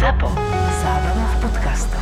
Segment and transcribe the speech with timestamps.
[0.00, 0.32] ZAPO.
[0.80, 2.00] Zábrná v podcastov.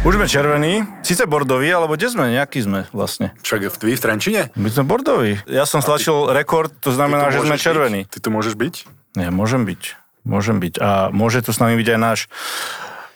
[0.00, 3.36] Už sme červení, síce bordoví, alebo kde sme, nejaký sme vlastne.
[3.44, 4.48] Však v, v Trenčine?
[4.56, 5.44] My sme bordoví.
[5.44, 8.00] Ja som stlačil rekord, to znamená, že Ty sme červení.
[8.08, 8.12] Byť?
[8.16, 8.74] Ty tu môžeš byť?
[9.20, 9.82] Nie, môžem byť.
[10.24, 10.74] Môžem byť.
[10.80, 12.32] A môže tu s nami byť aj náš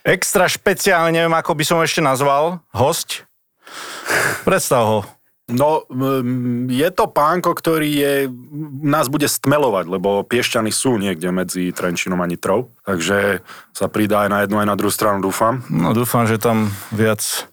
[0.05, 3.25] extra špeciálny, neviem ako by som ešte nazval, host.
[4.45, 5.01] Predstav ho.
[5.49, 5.89] No,
[6.69, 8.15] je to pánko, ktorý je,
[8.85, 13.41] nás bude stmelovať, lebo Piešťany sú niekde medzi Trenčinom a Nitrou, takže
[13.73, 15.65] sa pridá aj na jednu, aj na druhú stranu, dúfam.
[15.73, 17.49] No dúfam, že tam viac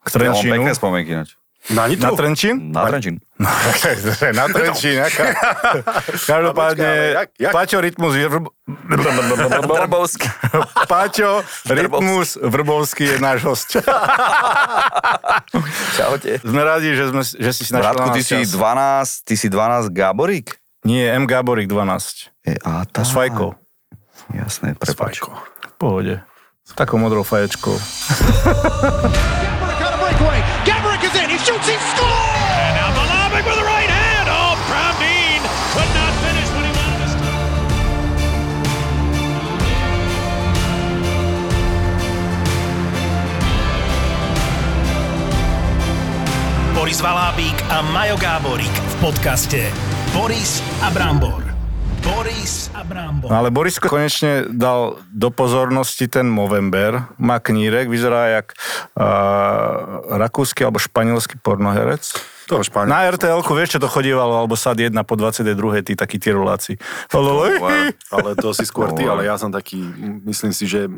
[0.00, 0.52] k Ja mám Trenčínu.
[0.56, 1.39] pekné spomienky ináč.
[1.70, 2.16] Na Na Nitru?
[2.18, 2.74] Trenčín?
[2.74, 3.16] Na Trenčín.
[4.34, 5.24] Na Trenčín, aká.
[6.26, 6.90] Každopádne,
[7.54, 8.26] Paťo Rytmus je...
[8.26, 8.46] Vrb...
[9.62, 10.26] Drbovský.
[10.90, 13.78] Paťo Rytmus Vrbovský je náš host.
[15.94, 16.42] Čaute.
[16.42, 18.50] Sme radi, že, sme, že si si našiel Bratku, na ty si čas.
[18.50, 20.58] 12, ty si 12 Gaborík?
[20.84, 21.28] Nie, M.
[21.28, 22.50] Gáborík 12.
[22.50, 23.04] Je, a tá.
[23.06, 23.54] S fajkou.
[24.34, 25.22] Jasné, prepač.
[25.22, 25.30] Spajko.
[25.34, 26.14] V pohode.
[26.66, 27.74] S takou modrou faječkou.
[31.64, 31.72] He.
[31.72, 32.56] He scores.
[32.64, 34.26] And now Malavik with the right hand.
[34.28, 35.40] Oh, Pravdeen
[35.74, 37.30] could not finish when he wanted to.
[46.74, 49.72] Boris Valábík a Majo Gáborík v podcaste
[50.12, 51.49] Boris a Brambor.
[52.00, 53.28] Boris a Brambor.
[53.28, 57.04] No ale Borisko konečne dal do pozornosti ten Movember.
[57.20, 58.56] Má knírek, vyzerá jak
[58.96, 59.04] uh,
[60.16, 62.02] rakúsky alebo španielský pornoherec.
[62.50, 62.90] To Španiel.
[62.90, 66.74] Na RTL-ku vieš, čo to chodívalo, alebo sad 1 po 22, tí takí tí ruláci.
[67.14, 67.62] Lololej.
[68.10, 69.78] Ale to si skôr ty, No, ale ja som taký,
[70.26, 70.90] myslím si, že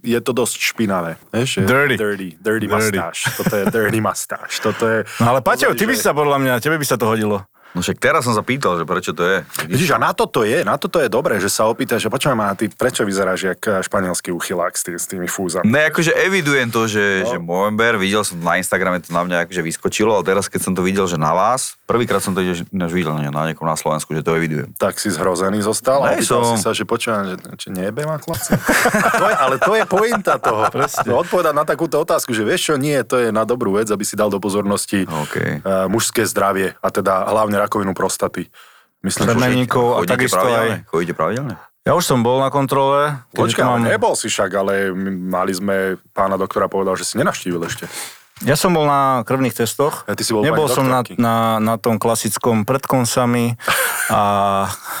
[0.00, 1.20] je to dosť špinavé.
[1.28, 2.00] Vieš, Dirty.
[2.00, 2.66] Dirty, dirty, Dirty.
[2.72, 3.28] mustache.
[3.36, 4.56] Toto je dirty mustache.
[4.64, 4.98] Toto je...
[5.20, 7.44] No ale Paťo, ty by sa podľa mňa, tebe by sa to hodilo.
[7.74, 9.36] No však teraz som sa pýtal, že prečo to je.
[9.66, 12.54] Vidíš, a na toto je, na toto je dobré, že sa opýta, že počúvaj ma,
[12.54, 15.66] ty prečo vyzeráš jak eh, španielský uchylák s, tý, s tými fúzami?
[15.66, 17.34] Ne, akože evidujem to, že, no.
[17.34, 20.70] že Movember, videl som to na Instagrame, to na mňa akože vyskočilo, ale teraz keď
[20.70, 23.74] som to videl, že na vás, prvýkrát som to ináč videl nie, na niekom na
[23.74, 24.70] Slovensku, že to evidujem.
[24.78, 26.54] tak si zhrozený zostal a Nej opýtal som.
[26.54, 28.54] si sa, že počúvam, že či nejebe ma chlapci.
[29.20, 30.70] to je, ale to je pointa toho.
[30.70, 31.10] Presne.
[31.10, 34.14] Odpovedať na takúto otázku, že vieš čo, nie, to je na dobrú vec, aby si
[34.14, 35.36] dal do pozornosti OK.
[35.66, 38.46] uh, mužské zdravie a teda hlavne rakovinu prostaty.
[39.04, 40.76] Myslím, že Premeníkov a Chodíte takisto pravidelne?
[40.80, 40.88] aj...
[40.88, 41.54] Chodíte pravidelne?
[41.84, 43.20] Ja už som bol na kontrole.
[43.36, 43.84] Počkaj, mám...
[43.84, 47.84] nebol si však, ale mali sme pána doktora povedal, že si nenavštívil ešte.
[48.42, 50.02] Ja som bol na krvných testoch.
[50.10, 51.20] A ty si bol Nebol som na, doktorky.
[51.20, 53.54] na, na tom klasickom pred koncami.
[54.10, 54.20] A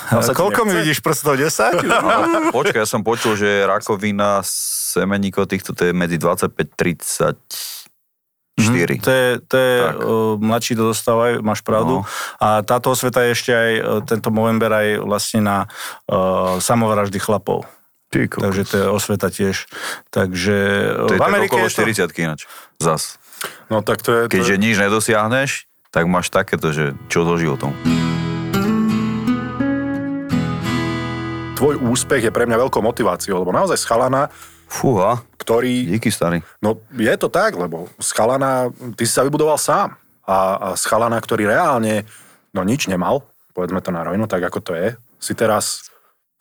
[0.22, 1.40] sa ti koľko mi vidíš prstov?
[1.40, 1.82] 10?
[1.82, 6.20] No, počkaj, ja som počul, že rakovina semeníkov týchto, to je medzi
[8.54, 8.60] 25-34.
[8.60, 9.94] Mhm, To je, to je Tak.
[9.98, 10.06] uh,
[10.38, 12.00] mladší to dostávajú, máš pravdu.
[12.00, 12.06] No.
[12.38, 15.56] A táto osveta je ešte aj, uh, tento Movember aj vlastne na
[16.06, 17.66] uh, samovraždy chlapov.
[18.14, 18.42] Ty kokos.
[18.46, 19.66] Takže to je osveta tiež.
[20.14, 20.56] Takže
[21.10, 21.82] To je v Amerike okolo je to...
[22.06, 22.40] 40 ináč.
[22.78, 23.18] Zas.
[23.66, 24.20] No tak to je...
[24.26, 24.62] To Keďže je...
[24.62, 25.50] nič nedosiahneš,
[25.90, 27.74] tak máš takéto, že čo so životom.
[31.54, 34.30] Tvoj úspech je pre mňa veľkou motiváciou, lebo naozaj z chalana,
[34.70, 36.00] Fúha, ktorý...
[36.00, 36.40] díky starý.
[36.64, 40.00] No je to tak, lebo z chalana, ty si sa vybudoval sám.
[40.24, 42.08] A, a z chalana, ktorý reálne,
[42.56, 44.88] no nič nemal, povedzme to na rovinu, tak ako to je,
[45.20, 45.92] si teraz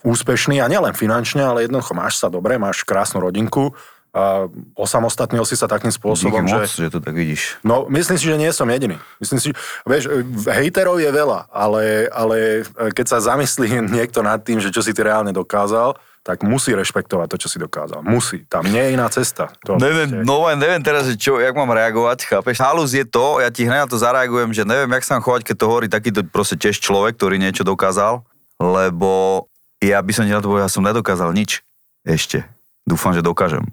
[0.04, 3.76] úspešný a nielen finančne, ale jednoducho máš sa dobre, máš krásnu rodinku
[4.14, 4.46] a
[4.78, 6.86] osamostatnil si sa takým Díky spôsobom, moc, že...
[6.86, 7.58] že to tak vidíš.
[7.66, 9.02] No, myslím si, že nie som jediný.
[9.18, 9.50] Myslím si,
[9.90, 12.62] vieš, hejterov je veľa, ale, ale
[12.94, 17.28] keď sa zamyslí niekto nad tým, že čo si ty reálne dokázal, tak musí rešpektovať
[17.28, 18.00] to, čo si dokázal.
[18.00, 18.48] Musí.
[18.48, 19.52] Tam nie je iná cesta.
[19.68, 22.64] To, Neviem, no neviem teraz, že čo, jak mám reagovať, chápeš?
[22.64, 25.52] Halus je to, ja ti hneď na to zareagujem, že neviem, jak sa mám chovať,
[25.52, 28.24] keď to hovorí takýto proste tiež človek, ktorý niečo dokázal,
[28.56, 29.46] lebo
[29.84, 31.60] ja by som ti na to povedal, ja som nedokázal nič
[32.08, 32.48] ešte.
[32.88, 33.68] Dúfam, že dokážem.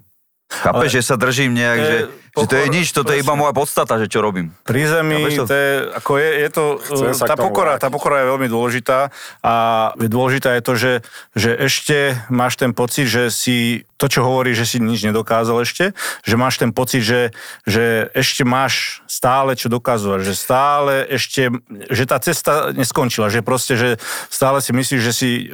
[0.51, 3.19] Chápeš, Ale- že sa držím nejak, To je že, že to je nič, toto je
[3.19, 4.55] iba moja podstata, že čo robím.
[4.63, 5.45] Pri zemi, Chápeš to?
[5.51, 6.63] to je, ako je, je to,
[7.11, 7.83] sa tá pokora, vrátiť.
[7.83, 8.99] tá pokora je veľmi dôležitá
[9.43, 9.53] a
[9.99, 10.93] je dôležitá je to, že,
[11.35, 15.93] že ešte máš ten pocit, že si to, čo hovorí, že si nič nedokázal ešte,
[16.25, 17.35] že máš ten pocit, že,
[17.69, 21.53] že ešte máš stále čo dokazovať, že stále ešte,
[21.91, 24.01] že tá cesta neskončila, že proste, že
[24.31, 25.53] stále si myslíš, že si e,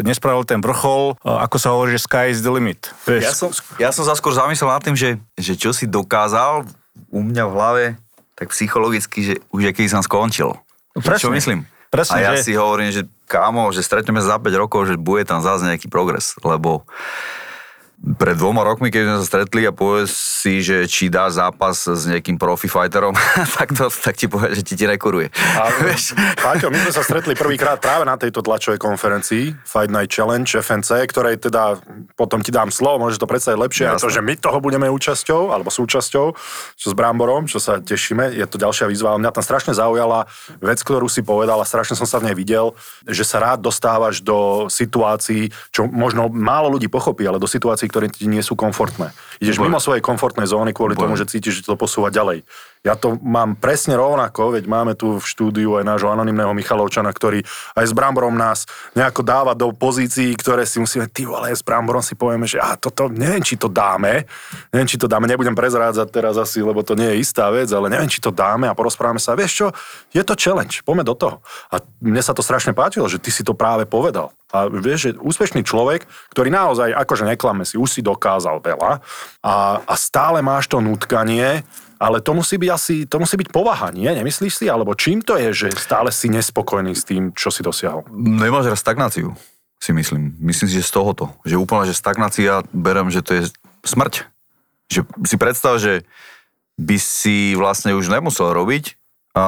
[0.00, 2.88] nespravil ten vrchol, e, ako sa hovorí, že sky is the limit.
[3.04, 6.03] Vieš, Ja som, ja som sa skôr zamyslel nad tým, že, že čo si dokázal
[7.10, 7.84] u mňa v hlave,
[8.34, 10.54] tak psychologicky, že už aký som skončil.
[10.94, 11.22] Presne.
[11.22, 11.58] Čo myslím?
[11.90, 15.22] Presne, a ja že- si hovorím, že kámo, že stretneme za 5 rokov, že bude
[15.22, 16.82] tam zase nejaký progres, lebo
[17.94, 22.04] Pred dvoma rokmi, keď sme sa stretli a povie si, že či dá zápas s
[22.10, 23.14] nejakým profi fighterom,
[23.56, 25.30] tak, to, tak ti povie, že ti ti nekuruje.
[25.32, 25.70] A,
[26.44, 31.06] Paťo, my sme sa stretli prvýkrát práve na tejto tlačovej konferencii Fight Night Challenge FNC,
[31.08, 31.80] ktorej teda
[32.18, 35.54] potom ti dám slovo, môžeš to predstaviť lepšie, aj to, že my toho budeme účasťou,
[35.54, 36.26] alebo súčasťou,
[36.76, 39.16] čo s Bramborom, čo sa tešíme, je to ďalšia výzva.
[39.16, 40.28] Mňa tam strašne zaujala
[40.60, 42.76] vec, ktorú si povedal a strašne som sa v nej videl,
[43.08, 48.06] že sa rád dostávaš do situácií, čo možno málo ľudí pochopí, ale do situácií, ktoré
[48.12, 49.12] ti nie sú komfortné.
[49.40, 51.26] Ideš mimo svojej komfortnej zóny kvôli tomu, Úplne.
[51.26, 52.46] že cítiš, že to posúva ďalej.
[52.84, 57.40] Ja to mám presne rovnako, veď máme tu v štúdiu aj nášho anonimného Michalovčana, ktorý
[57.80, 62.04] aj s Bramborom nás nejako dáva do pozícií, ktoré si musíme, ty vole, s Bramborom
[62.04, 64.28] si povieme, že a toto, neviem, či to dáme,
[64.68, 67.88] neviem, či to dáme, nebudem prezrádzať teraz asi, lebo to nie je istá vec, ale
[67.88, 69.66] neviem, či to dáme a porozprávame sa, vieš čo,
[70.12, 71.40] je to challenge, poďme do toho.
[71.72, 74.36] A mne sa to strašne páčilo, že ty si to práve povedal.
[74.52, 76.04] A vieš, že úspešný človek,
[76.36, 79.00] ktorý naozaj, akože neklame si, už si dokázal veľa
[79.40, 81.64] a, a stále máš to nutkanie,
[81.98, 84.10] ale to musí byť asi, to musí byť povaha, nie?
[84.10, 84.66] Nemyslíš si?
[84.66, 88.04] Alebo čím to je, že stále si nespokojný s tým, čo si dosiahol?
[88.12, 89.34] Nemáš raz stagnáciu,
[89.78, 90.34] si myslím.
[90.40, 91.30] Myslím si, že z tohoto.
[91.46, 93.42] Že úplne, že stagnácia, berem, že to je
[93.84, 94.26] smrť.
[94.88, 96.08] Že si predstav, že
[96.74, 98.98] by si vlastne už nemusel robiť
[99.34, 99.44] a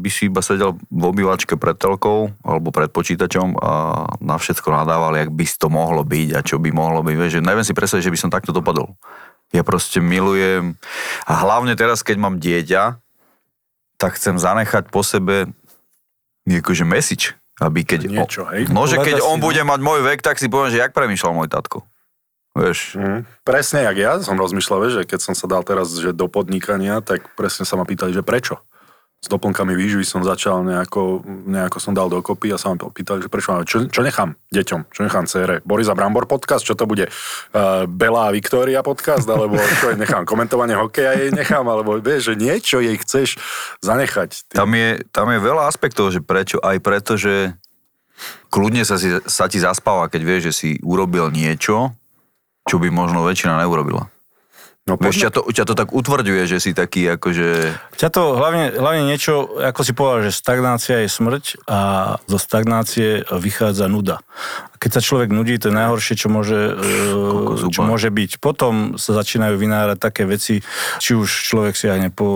[0.00, 3.72] by si iba sedel v obývačke pred telkou alebo pred počítačom a
[4.16, 7.16] na všetko nadával, jak by to mohlo byť a čo by mohlo byť.
[7.16, 8.96] Vieš, že neviem si predstaviť, že by som takto dopadol.
[9.54, 10.74] Ja proste milujem
[11.22, 12.98] a hlavne teraz, keď mám dieťa,
[13.96, 15.50] tak chcem zanechať po sebe
[16.46, 18.06] akože message, aby keď...
[18.06, 18.70] Niečo, hej?
[18.70, 19.44] No, že keď on no.
[19.46, 21.82] bude mať môj vek, tak si poviem, že jak premýšľal môj tatko.
[22.56, 26.16] Vieš, Mm, presne, jak ja som rozmýšľal, vieš, že keď som sa dal teraz že
[26.16, 28.64] do podnikania, tak presne sa ma pýtali, že prečo.
[29.16, 33.32] S doplnkami výživy som začal nejako, nejako som dal dokopy a sa ma pýtali, že
[33.32, 35.64] prečo, čo, čo nechám deťom, čo nechám cére.
[35.64, 37.08] Boris a Brambor podcast, čo to bude?
[37.50, 42.32] Uh, Bela a Viktória podcast, alebo čo jej nechám, komentovanie hokeja jej nechám, alebo vieš,
[42.32, 43.40] že niečo jej chceš
[43.80, 44.52] zanechať.
[44.52, 44.62] Ty.
[44.62, 47.56] tam je, tam je veľa aspektov, že prečo, aj preto, že
[48.52, 51.96] kľudne sa, si, sa ti zaspáva, keď vieš, že si urobil niečo,
[52.66, 54.10] čo by možno väčšina neurobila.
[54.86, 57.74] No, poďme- ťa to, ťa to tak utvrďuje, že si taký akože...
[57.98, 61.78] Ťa to hlavne, hlavne niečo, ako si povedal, že stagnácia je smrť a
[62.30, 64.22] zo stagnácie vychádza nuda.
[64.70, 68.38] A keď sa človek nudí, to je najhoršie, čo môže, Kokos, e, čo môže byť.
[68.38, 70.62] Potom sa začínajú vynárať také veci,
[71.02, 72.28] či už človek siahne po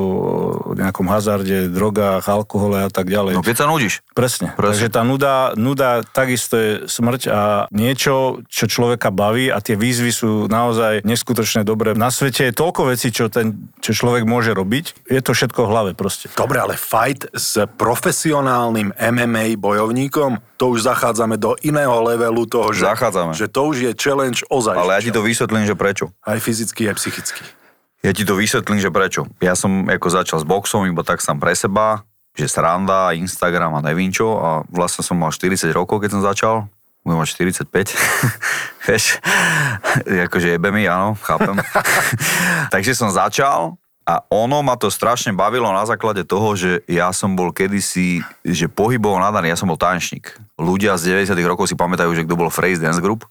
[0.74, 3.38] nejakom hazarde, drogách, alkohole a tak ďalej.
[3.38, 4.02] No keď sa nudíš.
[4.10, 4.58] Presne.
[4.58, 4.74] Presne.
[4.74, 10.10] Takže tá nuda, nuda takisto je smrť a niečo, čo človeka baví a tie výzvy
[10.10, 11.94] sú naozaj neskutočne dobré.
[11.94, 15.04] Na svete je toľko vecí, čo, ten, čo človek môže robiť.
[15.12, 16.32] Je to všetko v hlave proste.
[16.32, 22.88] Dobre, ale fight s profesionálnym MMA bojovníkom, to už zachádzame do iného levelu toho, že,
[22.88, 23.32] Zachádzame.
[23.36, 24.76] že to už je challenge ozaj.
[24.76, 26.12] Ale ja ti to vysvetlím, že prečo.
[26.24, 27.42] Aj fyzicky, aj psychicky.
[28.00, 29.28] Ja ti to vysvetlím, že prečo.
[29.44, 32.00] Ja som ako začal s boxom iba tak sám pre seba,
[32.32, 36.54] že sranda, Instagram a nevím čo a vlastne som mal 40 rokov, keď som začal.
[37.00, 37.28] Budem mať
[37.64, 37.96] 45.
[38.88, 39.04] Vieš,
[40.28, 41.56] akože jebe mi, áno, chápem.
[42.74, 43.80] Takže som začal
[44.10, 48.66] a ono ma to strašne bavilo na základe toho, že ja som bol kedysi, že
[48.66, 50.34] pohybovo nadaný, ja som bol tančník.
[50.58, 53.28] Ľudia z 90 rokov si pamätajú, že kto bol Phrase Dance Group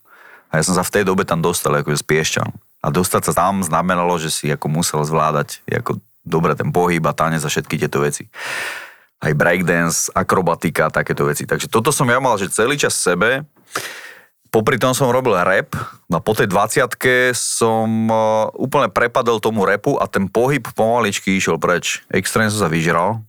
[0.49, 2.49] a ja som sa v tej dobe tam dostal akože z Piešťan.
[2.79, 7.11] A dostať sa tam znamenalo, že si ako musel zvládať ako dobre ten pohyb a
[7.11, 8.31] tanec a všetky tieto veci.
[9.19, 11.43] Aj breakdance, akrobatika, takéto veci.
[11.43, 13.43] Takže toto som ja mal, že celý čas sebe.
[14.49, 15.77] Popri tom som robil rap,
[16.09, 16.89] no po tej 20
[17.37, 22.01] som uh, úplne prepadol tomu repu a ten pohyb pomaličky išiel preč.
[22.09, 23.21] Extrémne som sa vyžral,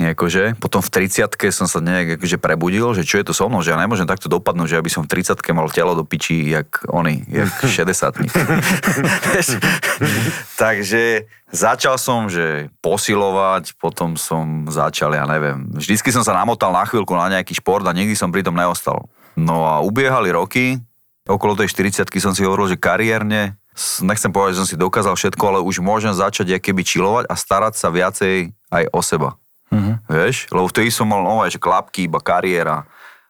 [0.00, 0.56] akože.
[0.56, 3.76] Potom v 30 som sa nejak akože prebudil, že čo je to so mnou, že
[3.76, 7.28] ja nemôžem takto dopadnúť, že aby som v 30 mal telo do piči, jak oni,
[7.28, 8.24] jak 60
[10.62, 16.88] Takže začal som, že posilovať, potom som začal, ja neviem, vždycky som sa namotal na
[16.88, 19.12] chvíľku na nejaký šport a nikdy som pritom neostal.
[19.36, 20.80] No a ubiehali roky,
[21.28, 23.60] okolo tej 40 som si hovoril, že kariérne,
[24.00, 27.76] nechcem povedať, že som si dokázal všetko, ale už môžem začať keby čilovať a starať
[27.76, 29.41] sa viacej aj o seba.
[29.72, 29.94] Mm-hmm.
[30.06, 30.36] Vieš?
[30.52, 32.84] Lebo vtedy som mal nové, že klapky, iba kariéra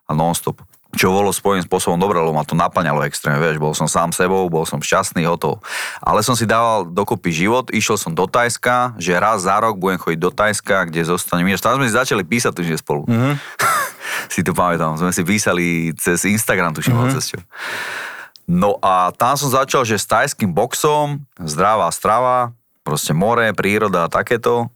[0.04, 0.58] a non-stop.
[0.92, 4.44] Čo bolo svojím spôsobom dobré, lebo ma to naplňalo extrémne, vieš, bol som sám sebou,
[4.52, 5.64] bol som šťastný, hotov.
[6.04, 9.96] Ale som si dával dokopy život, išiel som do Tajska, že raz za rok budem
[9.96, 11.48] chodiť do Tajska, kde zostanem.
[11.48, 13.08] Ináč Tam sme si začali písať tužne spolu.
[13.08, 13.34] Mm-hmm.
[14.36, 17.14] si to pamätám, sme si písali cez Instagram, tuším, mm-hmm.
[17.16, 17.40] cez čo.
[18.44, 22.52] No a tam som začal, že s tajským boxom, zdravá strava,
[22.84, 24.68] proste more, príroda a takéto.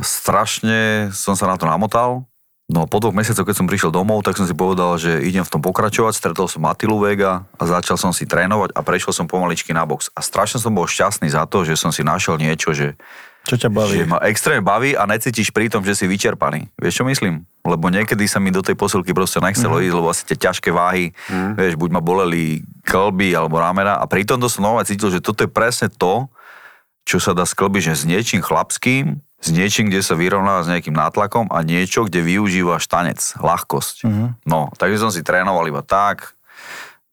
[0.00, 2.28] Strašne som sa na to namotal.
[2.66, 5.52] No po dvoch mesiacoch, keď som prišiel domov, tak som si povedal, že idem v
[5.54, 6.18] tom pokračovať.
[6.18, 10.10] Stretol som Matilu Vega a začal som si trénovať a prešiel som pomaličky na box.
[10.18, 12.98] A strašne som bol šťastný za to, že som si našiel niečo, že,
[13.46, 14.02] Čo ťa baví?
[14.02, 16.66] že ma extrémne baví a necítiš pri tom, že si vyčerpaný.
[16.74, 17.46] Vieš, čo myslím?
[17.62, 21.14] Lebo niekedy sa mi do tej posilky proste nechcelo ísť, lebo asi tie ťažké váhy,
[21.54, 25.46] vieš, buď ma boleli kolby alebo ramena a pri tomto som nové cítil, že toto
[25.46, 26.26] je presne to,
[27.06, 30.96] čo sa dá sklbiť, že s niečím chlapským, s niečím, kde sa vyrovnáva s nejakým
[30.96, 34.08] nátlakom a niečo, kde využívaš tanec, ľahkosť.
[34.48, 36.36] No, takže som si trénoval iba tak,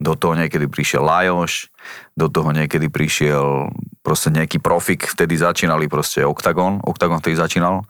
[0.04, 1.72] do toho niekedy prišiel Lajoš,
[2.20, 3.72] do toho niekedy prišiel
[4.04, 7.88] proste nejaký profik, vtedy začínali proste Octagon, Octagon vtedy začínal.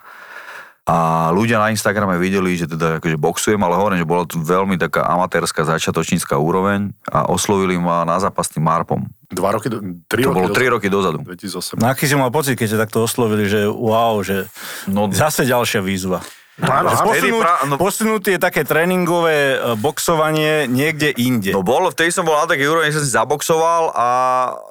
[0.83, 0.97] A
[1.31, 5.07] ľudia na Instagrame videli, že teda akože boxujem, ale hovorím, že bola tu veľmi taká
[5.07, 8.99] amatérska začiatočnícka úroveň a oslovili ma na zápas tým Marpom.
[9.25, 10.67] Dva roky, do- tri To roky bolo 3 dozadu.
[10.69, 11.17] roky dozadu.
[11.23, 11.79] 2008.
[11.79, 14.51] No aký si mal pocit, keď ťa takto oslovili, že wow, že
[14.85, 16.19] No, zase ďalšia výzva.
[16.61, 17.09] Áno, Že áno.
[17.09, 21.49] vtedy Posunúť, pra- no- posunúť tie také tréningové e, boxovanie niekde inde.
[21.49, 24.07] No bolo, vtedy som bol na takej úrovni, že som si zaboxoval a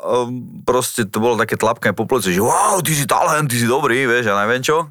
[0.06, 3.66] um, proste to bolo také tlapkanie po pleci, že wow, ty si talent, ty si
[3.66, 4.86] dobrý, vieš, ja neviem čo.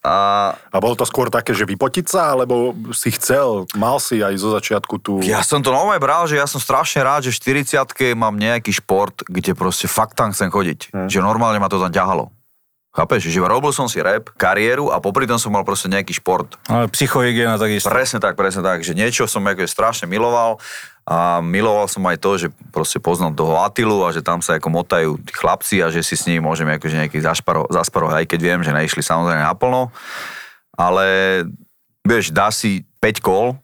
[0.00, 0.14] A
[0.56, 4.48] A bolo to skôr také, že vypotiť sa, alebo si chcel, mal si aj zo
[4.56, 5.20] začiatku tú...
[5.20, 8.72] ja som to nové bral, že ja som strašne rád, že v 40 mám nejaký
[8.72, 10.96] šport, kde proste fakt tam chcem chodiť.
[11.12, 12.32] Že normálne ma to tam ťahalo.
[13.00, 13.32] Chápeš?
[13.32, 16.60] Že robil som si rap, kariéru a popri tom som mal proste nejaký šport.
[16.68, 17.88] Ale psychohygiena takisto.
[17.88, 20.60] Presne tak, presne tak, že niečo som ako strašne miloval
[21.08, 24.68] a miloval som aj to, že proste poznám toho Atilu a že tam sa ako
[24.68, 28.40] motajú tí chlapci a že si s nimi môžeme akože nejaký zašparo, zasparo, aj keď
[28.44, 29.88] viem, že neišli samozrejme naplno,
[30.76, 31.06] ale
[32.04, 33.56] vieš, dá si 5 kol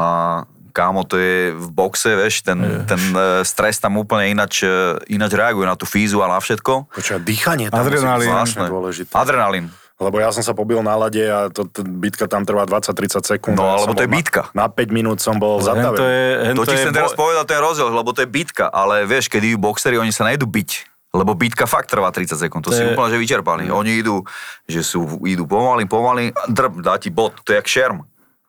[0.00, 4.72] a kámo, to je v boxe, vieš, ten, ten e, stres tam úplne inač, e,
[5.06, 6.88] inač reaguje na tú fízu a na všetko.
[6.88, 8.32] Počúva, dýchanie tam Adrenalín.
[8.32, 9.12] musí byť dôležité.
[9.12, 9.66] Adrenalín.
[10.00, 13.54] Lebo ja som sa pobil na lade a to, to bitka tam trvá 20-30 sekúnd.
[13.54, 14.50] No, alebo to je bitka.
[14.50, 16.02] Na, na 5 minút som bol Hen to zatavený.
[16.02, 18.66] je, To to ti je chcem teraz povedať, to je rozdiel, lebo to je bitka,
[18.66, 20.70] ale vieš, keď idú boxery, oni sa nejdu byť.
[21.12, 23.68] Lebo bitka fakt trvá 30 sekúnd, to, To si je- úplne že vyčerpaní.
[23.68, 24.24] Oni idú,
[24.64, 28.00] že sú, idú pomaly, pomaly, drb, dá ti bod, to je jak šerm.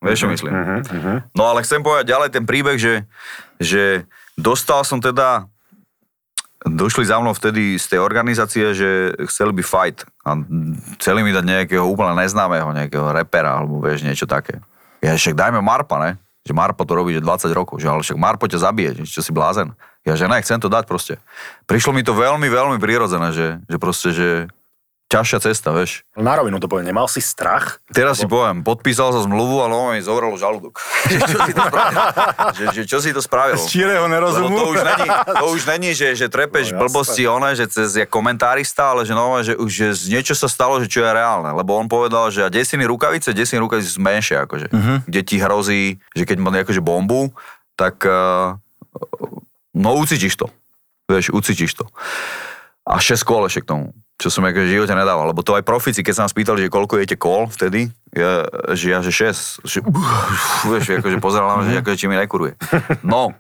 [0.03, 0.51] Vieš, čo myslím?
[1.31, 3.07] No ale chcem povedať ďalej ten príbeh, že,
[3.57, 4.03] že
[4.35, 5.47] dostal som teda,
[6.63, 10.39] došli za mnou vtedy z tej organizácie, že chceli by fight a
[10.99, 14.63] chceli mi dať nejakého úplne neznámeho, nejakého repera, alebo vieš, niečo také.
[15.03, 16.11] Ja však dajme Marpa, ne?
[16.43, 19.31] Že Marpo to robí, že 20 rokov, že ale však Marpo ťa zabije, čo si
[19.31, 19.75] blázen.
[20.03, 21.15] Ja že ne, chcem to dať proste.
[21.63, 24.27] Prišlo mi to veľmi, veľmi prirodzené, že, že proste, že
[25.13, 26.01] ťažšia cesta, vieš.
[26.17, 27.77] Na rovinu to poviem, nemal si strach?
[27.93, 30.81] Teraz si poviem, podpísal sa zmluvu a no mi zovrelo žalúdok.
[31.13, 32.01] že, čo si to spravil?
[32.57, 33.57] že, že, čo si to spravil?
[33.61, 34.57] Z číreho Lebo nerozumu.
[34.57, 38.09] to už není, to už není že, že trepeš No, blbosti one, že cez jak
[38.09, 41.53] komentárista, ale že, no, že už že z niečo sa stalo, že čo je reálne.
[41.53, 44.73] Lebo on povedal, že a desiny rukavice, desiny rukavice sú menšie, akože.
[44.73, 44.93] Mhm.
[45.05, 47.29] Kde ti hrozí, že keď má akože bombu,
[47.77, 48.57] tak uh,
[49.77, 50.49] no ucítiš to.
[51.05, 51.85] Vieš, ucítiš to.
[52.83, 53.85] A 6 kôl ešte k tomu
[54.23, 56.71] čo som akože v živote nedával, lebo to aj profici, keď sa nás pýtali, že
[56.71, 59.83] koľko jete kol vtedy, ja, že ja, že 6, že,
[60.71, 62.55] vieš, akože pozeral na že akože či mi nekuruje.
[63.03, 63.35] No,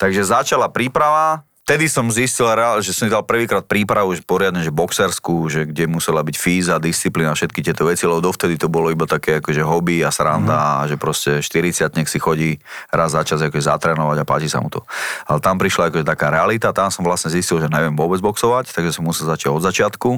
[0.00, 2.46] takže začala príprava, vtedy som zistil,
[2.82, 7.32] že som dal prvýkrát prípravu, že poriadne, že boxerskú, že kde musela byť fíza, disciplína,
[7.32, 10.66] všetky tieto veci, lebo dovtedy to bolo iba také akože hobby a sranda Mhm.
[10.66, 12.58] a že proste 40 si chodí
[12.90, 14.82] raz za čas akože zatrénovať a páči sa mu to.
[15.30, 18.98] Ale tam prišla akože taká realita, tam som vlastne zistil, že neviem vôbec boxovať, takže
[18.98, 20.10] som musel začať od začiatku.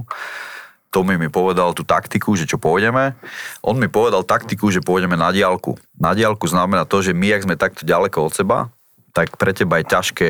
[0.95, 3.19] Tomi mi povedal tú taktiku, že čo pôjdeme.
[3.67, 5.75] On mi povedal taktiku, že pôjdeme na diálku.
[5.99, 8.71] Na diálku znamená to, že my, ak sme takto ďaleko od seba,
[9.11, 10.29] tak pre teba je ťažké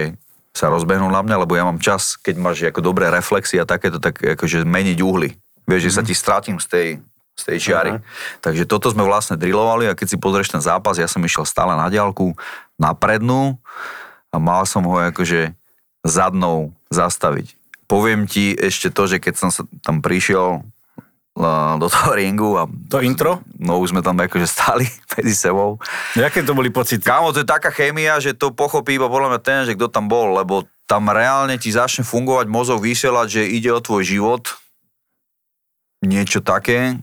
[0.54, 3.99] sa rozbehnúť na mňa, lebo ja mám čas, keď máš ako dobré reflexy a takéto,
[3.99, 5.34] tak akože meniť uhly.
[5.66, 6.88] Vieš, že sa ti stratím z tej,
[7.34, 7.90] z tej čiary.
[8.38, 11.75] Takže toto sme vlastne drillovali a keď si pozrieš ten zápas, ja som išiel stále
[11.75, 12.38] na diálku,
[12.78, 13.58] na prednú
[14.30, 15.58] a mal som ho akože
[16.06, 17.58] zadnou zastaviť.
[17.90, 20.62] Poviem ti ešte to, že keď som sa tam prišiel
[21.82, 23.42] do toho ringu a To intro?
[23.58, 24.86] no už sme tam akože stáli
[25.18, 25.82] medzi sebou.
[26.14, 27.02] Jaké to boli pocity?
[27.02, 30.06] Kámo, to je taká chémia, že to pochopí iba podľa mňa ten, že kto tam
[30.06, 34.46] bol, lebo tam reálne ti začne fungovať mozog vysielať, že ide o tvoj život,
[36.04, 37.00] niečo také.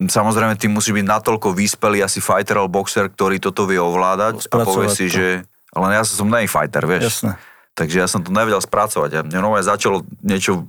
[0.00, 4.64] Samozrejme, ty musíš byť natoľko vyspelý asi fighter alebo boxer, ktorý toto vie ovládať a
[4.66, 5.20] povie si, to.
[5.20, 5.26] že...
[5.70, 7.22] Ale ja som nej fighter, vieš.
[7.22, 7.32] Jasné.
[7.74, 9.10] Takže ja som to nevedel spracovať.
[9.14, 10.66] A mne nové začalo niečo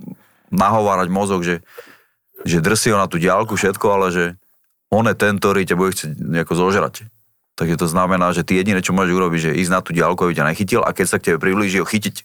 [0.50, 1.62] nahovárať mozog, že,
[2.46, 4.24] že drsí ho na tú diálku všetko, ale že
[4.88, 7.10] on je ten, ktorý ťa bude chcieť nejako zožrať.
[7.56, 10.36] Takže to znamená, že ty jediné, čo môžeš urobiť, že ísť na tú diálku, aby
[10.36, 12.22] ťa nechytil a keď sa k tebe priblíži, ho chytiť.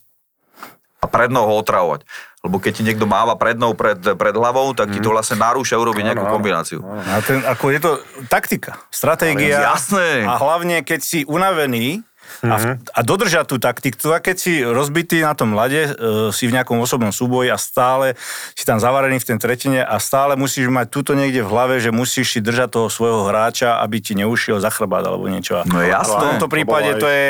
[1.01, 2.06] a prednou ho otravovať.
[2.46, 6.06] Lebo keď ti niekto máva prednou pred, pred hlavou, tak ti to vlastne narúša urobí
[6.06, 6.82] nejakú kombináciu.
[6.86, 7.92] A ten, ako je to
[8.30, 9.62] taktika, stratégia.
[9.62, 10.25] Ale jasné.
[10.30, 12.06] A hlavne, keď si unavený
[12.42, 15.92] a, v, a dodržať tú taktiku, a keď si rozbitý na tom ľade, e,
[16.32, 18.16] si v nejakom osobnom súboji a stále
[18.56, 21.92] si tam zavarený v tej tretine a stále musíš mať túto niekde v hlave, že
[21.92, 25.62] musíš si držať toho svojho hráča, aby ti neušiel za chrbát alebo niečo.
[25.68, 26.38] No v jasné.
[26.38, 27.30] tomto prípade To bolo to aj- je...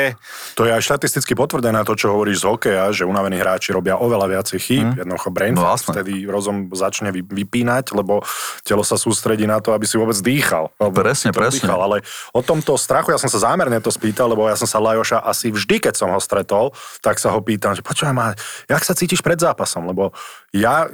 [0.52, 4.26] To je aj štatisticky potvrdené to, čo hovoríš z hokeja, že unavení hráči robia oveľa
[4.28, 4.86] viacej chýb.
[4.92, 4.98] Mm.
[5.02, 8.20] Jednoducho brain No, vtedy rozum začne vy- vypínať, lebo
[8.62, 10.72] telo sa sústredí na to, aby si vôbec dýchal.
[10.92, 11.64] Presne, presne.
[11.64, 11.80] Dýchal.
[11.80, 11.96] Ale
[12.32, 15.48] o tomto strachu, ja som sa zámerne to spýtal, lebo ja som sa Lajoša asi
[15.48, 18.36] vždy, keď som ho stretol, tak sa ho pýtam, že počúvaj ma,
[18.68, 19.88] jak sa cítiš pred zápasom?
[19.88, 20.12] Lebo
[20.52, 20.86] ja,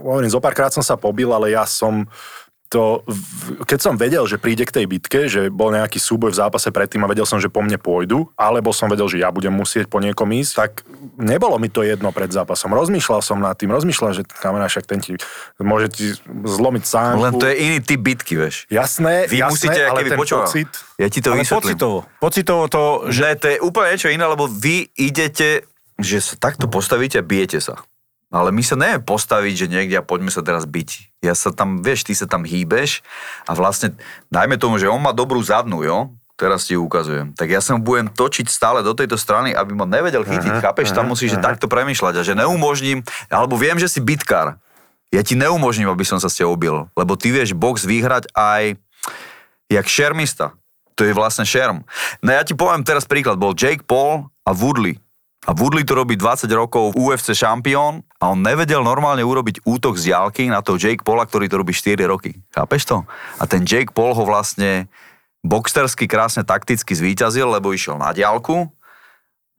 [0.00, 2.08] hovorím, zo párkrát som sa pobil, ale ja som
[2.72, 3.04] to,
[3.64, 7.04] keď som vedel, že príde k tej bitke, že bol nejaký súboj v zápase predtým
[7.04, 10.00] a vedel som, že po mne pôjdu, alebo som vedel, že ja budem musieť po
[10.00, 10.70] niekom ísť, tak
[11.16, 12.72] nebolo mi to jedno pred zápasom.
[12.72, 15.20] Rozmýšľal som nad tým, rozmýšľal, že kamarát, však ten ti
[15.60, 17.22] môže ti zlomiť sánku.
[17.22, 18.64] Len to je iný typ bitky, vieš.
[18.72, 20.48] Jasné, Vy jasné, musíte, ale ten počúval.
[20.48, 20.68] pocit...
[20.96, 21.74] Ja ti to Ale vysvetlím.
[21.74, 21.98] pocitovo.
[22.22, 25.62] Pocitovo to, že Že to je úplne niečo iné, lebo vy idete,
[25.94, 27.78] že sa takto postavíte a bijete sa.
[28.32, 31.20] Ale my sa nevieme postaviť, že niekde a poďme sa teraz byť.
[31.20, 33.04] Ja sa tam, vieš, ty sa tam hýbeš
[33.44, 33.92] a vlastne,
[34.32, 36.16] dajme tomu, že on má dobrú zadnú, jo?
[36.40, 37.36] Teraz ti ju ukazujem.
[37.36, 40.64] Tak ja sa mu budem točiť stále do tejto strany, aby ma nevedel chytiť.
[40.64, 40.96] Chápeš?
[40.96, 44.56] Tam musíš že takto premyšľať a že neumožním, alebo viem, že si bitkár.
[45.12, 46.88] Ja ti neumožním, aby som sa s tebou bil.
[46.96, 48.80] Lebo ty vieš box vyhrať aj
[49.68, 50.56] jak šermista.
[50.96, 51.84] To je vlastne šerm.
[52.24, 53.36] No ja ti poviem teraz príklad.
[53.36, 54.96] Bol Jake Paul a Woodley.
[55.42, 60.14] A Woodley to robí 20 rokov UFC šampión a on nevedel normálne urobiť útok z
[60.14, 62.38] diálky na toho Jake Paula, ktorý to robí 4 roky.
[62.54, 63.02] Chápeš to?
[63.42, 64.86] A ten Jake Paul ho vlastne
[65.42, 68.70] boxersky krásne takticky zvíťazil, lebo išiel na diálku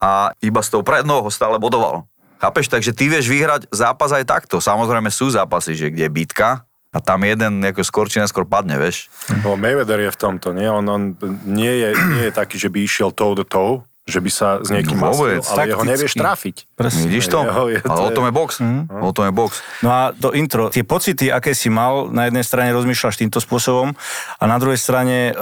[0.00, 2.08] a iba s tou prednou ho stále bodoval.
[2.40, 2.72] Chápeš?
[2.72, 4.64] Takže ty vieš vyhrať zápas aj takto.
[4.64, 8.80] Samozrejme sú zápasy, že kde je bitka a tam jeden ako skôr či neskôr padne,
[8.80, 9.12] vieš.
[9.44, 10.64] No, Mayweather je v tomto, nie?
[10.64, 11.12] On, on
[11.44, 13.72] nie, je, nie je taký, že by išiel toe to toe,
[14.04, 15.88] že by sa s niekým No masil, vôbec, ale jeho takticky.
[15.88, 16.56] nevieš trafiť.
[16.70, 17.00] Presne.
[17.02, 17.38] Vidíš to?
[17.40, 18.50] Jeho je- Ale to o tom je- box.
[18.92, 19.52] O tom je box.
[19.80, 23.96] No a to intro, tie pocity, aké si mal, na jednej strane rozmýšľaš týmto spôsobom
[24.34, 25.34] a na druhej strane e,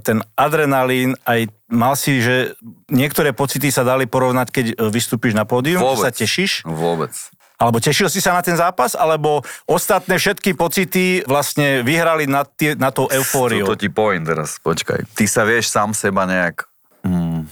[0.00, 5.44] ten adrenalín, aj mal si, že niektoré pocity sa dali porovnať, keď e, vystúpiš na
[5.44, 6.02] pódium, Vôbec.
[6.02, 7.14] sa tešíš, Vôbec.
[7.54, 12.74] alebo tešil si sa na ten zápas, alebo ostatné všetky pocity vlastne vyhrali nad, tie,
[12.74, 13.62] nad tou eufóriou.
[13.64, 15.06] To, to ti poviem teraz, počkaj.
[15.08, 16.66] Ty sa vieš sám seba nejak,
[17.02, 17.46] mm,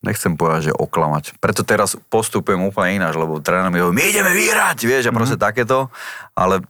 [0.00, 1.36] nechcem povedať, že oklamať.
[1.38, 5.36] Preto teraz postupujem úplne ináč, lebo tréner mi hovorí, my ideme vyhrať, vieš, a proste
[5.36, 5.44] Mhm.
[5.44, 5.92] takéto,
[6.32, 6.64] ale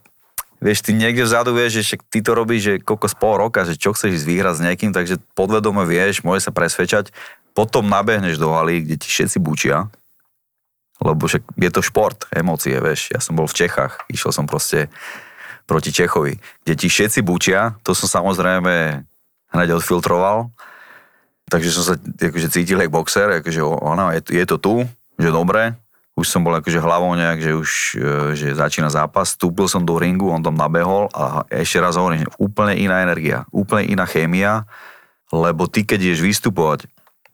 [0.59, 3.63] vieš, ty niekde vzadu vieš, že však ty to robíš, že koľko z pol roka,
[3.63, 7.15] že čo chceš ísť vyhrať s niekým, takže podvedome vieš, môže sa presvedčať,
[7.55, 9.87] potom nabehneš do haly, kde ti všetci bučia,
[11.01, 13.09] lebo však je to šport, emócie, vieš.
[13.09, 14.91] Ja som bol v Čechách, išiel som proste
[15.65, 19.01] proti Čechovi, kde ti všetci bučia, to som samozrejme
[19.55, 20.51] hneď odfiltroval,
[21.47, 24.75] takže som sa akože cítil jak boxer, akože ono, je, je to tu,
[25.17, 25.73] že dobre,
[26.19, 29.95] už som bol akože hlavou nejak, že už e, že začína zápas, vstúpil som do
[29.95, 34.67] ringu, on tam nabehol a ešte raz hovorím, úplne iná energia, úplne iná chémia,
[35.31, 36.91] lebo ty keď ideš vystupovať,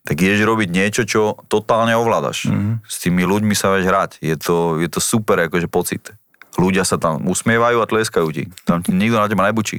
[0.07, 2.47] tak ideš robiť niečo, čo totálne ovládaš.
[2.47, 2.73] Mm-hmm.
[2.87, 4.11] S tými ľuďmi sa vieš hrať.
[4.23, 6.15] Je to, je to super akože pocit.
[6.57, 8.49] Ľudia sa tam usmievajú a tleskajú ti.
[8.65, 9.77] Tam ti nikto na teba nebučí.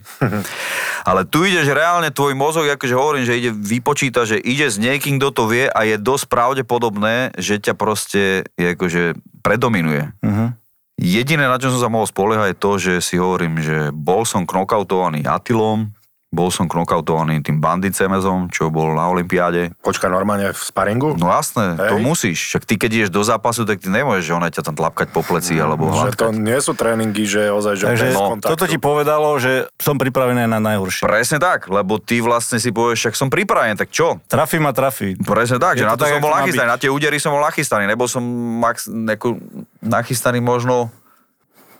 [1.10, 5.18] Ale tu ideš reálne, tvoj mozog, akože hovorím, že ide vypočíta, že ide s niekým,
[5.18, 10.14] kto to vie a je dosť pravdepodobné, že ťa proste je akože predominuje.
[10.22, 10.54] Mhm.
[10.98, 14.42] Jediné, na čo som sa mohol spoliehať, je to, že si hovorím, že bol som
[14.42, 15.94] knockoutovaný Atilom,
[16.28, 19.72] bol som knockoutovaný tým Bandit Cemezom, čo bol na Olympiáde.
[19.80, 21.16] Počka normálne v sparingu?
[21.16, 21.88] No jasné, Hej.
[21.88, 22.38] to musíš.
[22.52, 25.24] Však ty, keď ideš do zápasu, tak ty nemôžeš, že ona ťa tam tlapkať po
[25.24, 26.36] pleci alebo že to hladkať.
[26.36, 30.60] nie sú tréningy, že ozaj, že Takže no, toto ti povedalo, že som pripravený na
[30.60, 31.08] najhoršie.
[31.08, 34.20] Presne tak, lebo ty vlastne si povieš, však som pripravený, tak čo?
[34.28, 35.16] Trafí ma trafí.
[35.16, 37.32] Presne tak, Je že na to to tak, som bol nachystaný, na tie údery som
[37.32, 38.20] bol nachystaný, nebol som
[38.60, 39.40] max, neko,
[39.80, 40.92] nachystaný možno,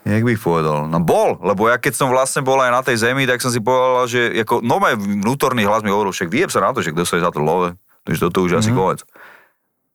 [0.09, 3.29] jak bych povedal, no bol, lebo ja keď som vlastne bol aj na tej zemi,
[3.29, 6.65] tak som si povedal, že ako, no môj vnútorný hlas mi hovoril, však vyjeb sa
[6.65, 7.77] na to, že kto sa je za to love,
[8.09, 8.77] že toto už asi Mhm.
[8.77, 9.01] konec.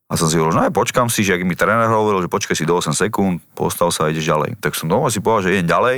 [0.05, 2.29] A som si hovoril, že no aj počkam si, že ak mi tréner hovoril, že
[2.29, 4.61] počkaj si do 8 sekúnd, postal sa a ideš ďalej.
[4.61, 5.97] Tak som doma si povedal, že idem ďalej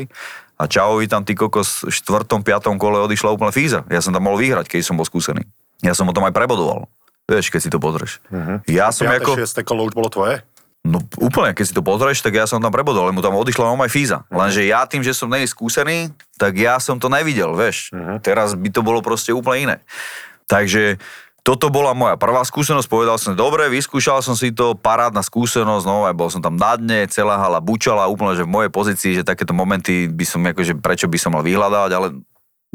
[0.55, 3.83] a Čauovi tam ty kokos v štvrtom, piatom kole odišla úplne fíza.
[3.91, 5.43] Ja som tam mohol vyhrať, keď som bol skúsený.
[5.83, 6.87] Ja som o tom aj prebodoval.
[7.27, 8.23] Vieš, keď si to pozrieš.
[8.71, 9.19] Ja som 5.
[9.19, 9.31] ako...
[9.35, 9.67] 6.
[9.67, 10.39] kolo už bolo tvoje?
[10.85, 13.89] No úplne, keď si to pozrieš, tak ja som tam prebodol, lebo tam odišla aj
[13.89, 14.21] fíza.
[14.29, 17.89] Lenže ja tým, že som nej skúsený, tak ja som to nevidel, vieš.
[18.21, 19.77] Teraz by to bolo proste úplne iné.
[20.45, 21.01] Takže
[21.45, 26.05] toto bola moja prvá skúsenosť, povedal som, dobre, vyskúšal som si to, parádna skúsenosť, no
[26.09, 29.25] aj bol som tam na dne, celá hala bučala, úplne, že v mojej pozícii, že
[29.25, 32.07] takéto momenty by som, akože prečo by som mal vyhľadávať, ale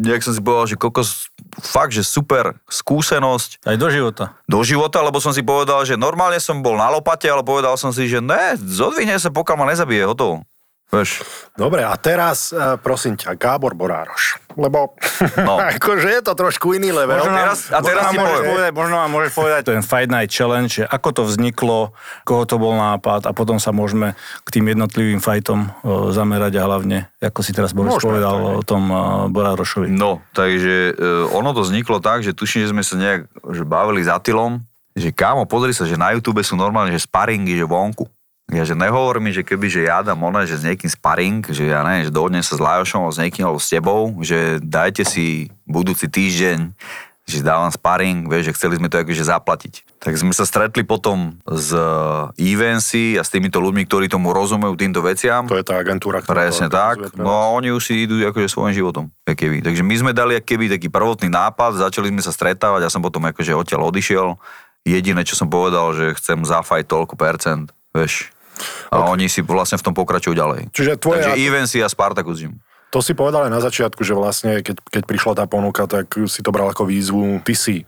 [0.01, 1.29] nejak som si povedal, že kokos,
[1.61, 4.41] fakt, že super skúsenosť Aj do života.
[4.49, 7.93] do života, lebo som si povedal, že normálne som bol na lopate, ale povedal som
[7.93, 10.49] si, že ne, zodvihne sa, pokiaľ ma nezabije, hotovo.
[10.91, 11.23] Vieš,
[11.55, 14.43] Dobre, a teraz, eh, prosím ťa, Gábor Borároš.
[14.53, 14.99] Lebo
[15.39, 15.61] No.
[15.77, 17.15] akože je to trošku iný level.
[17.17, 18.51] Možno nám, teraz- a teraz možno môžeš poviem.
[18.51, 21.79] povedať, možno nám môžeš povedať ten Fight Night Challenge, že ako to vzniklo,
[22.25, 26.67] koho to bol nápad a potom sa môžeme k tým jednotlivým fightom o, zamerať a
[26.67, 28.99] hlavne, ako si teraz Boris Môžeme, povedal to o tom o,
[29.29, 29.87] Borárošovi.
[29.87, 34.01] No, takže e, ono to vzniklo tak, že tuším, že sme sa nejak že bavili
[34.01, 34.59] s Atilom,
[34.91, 38.11] že kámo, pozri sa, že na YouTube sú normálne, že sparingy, že vonku.
[38.51, 41.71] Ja, že nehovor mi, že keby, že ja dám one, že s niekým sparing, že
[41.71, 45.07] ja neviem, že dohodnem sa s Lajošom, alebo s niekým, alebo s tebou, že dajte
[45.07, 46.75] si budúci týždeň,
[47.31, 50.03] že dávam sparing, vieš, že chceli sme to akože zaplatiť.
[50.03, 51.71] Tak sme sa stretli potom s
[52.35, 55.47] Evency a s týmito ľuďmi, ktorí tomu rozumejú týmto veciam.
[55.47, 57.15] To je tá agentúra, ktorá Presne to tak.
[57.15, 59.15] pre No a oni už si idú akože svojím životom.
[59.31, 59.63] Keby.
[59.63, 63.23] Takže my sme dali keby taký prvotný nápad, začali sme sa stretávať, ja som potom
[63.31, 64.35] akože odtiaľ odišiel.
[64.83, 68.35] Jediné, čo som povedal, že chcem zafajť toľko percent, vieš.
[68.91, 69.11] A okay.
[69.13, 70.61] oni si vlastne v tom pokračujú ďalej.
[70.75, 72.59] Čiže tvoje- Takže Evency a Spartacus Gym.
[72.91, 76.43] To si povedal aj na začiatku, že vlastne keď, keď prišla tá ponuka, tak si
[76.43, 77.39] to bral ako výzvu.
[77.47, 77.87] Ty si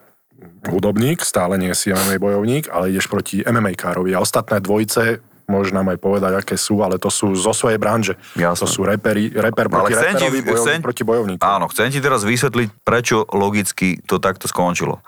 [0.63, 4.15] hudobník, stále nie si MMA bojovník, ale ideš proti MMA károvi.
[4.15, 5.19] A ostatné dvojice,
[5.53, 8.17] môžeš nám aj povedať, aké sú, ale to sú zo svojej branže.
[8.33, 8.65] Jasné.
[8.65, 11.41] To sú reperi, reper Ale proti chcem ti, reperovi, bojovník chcem, proti bojovníku.
[11.45, 15.05] Áno, chcem ti teraz vysvetliť, prečo logicky to takto skončilo.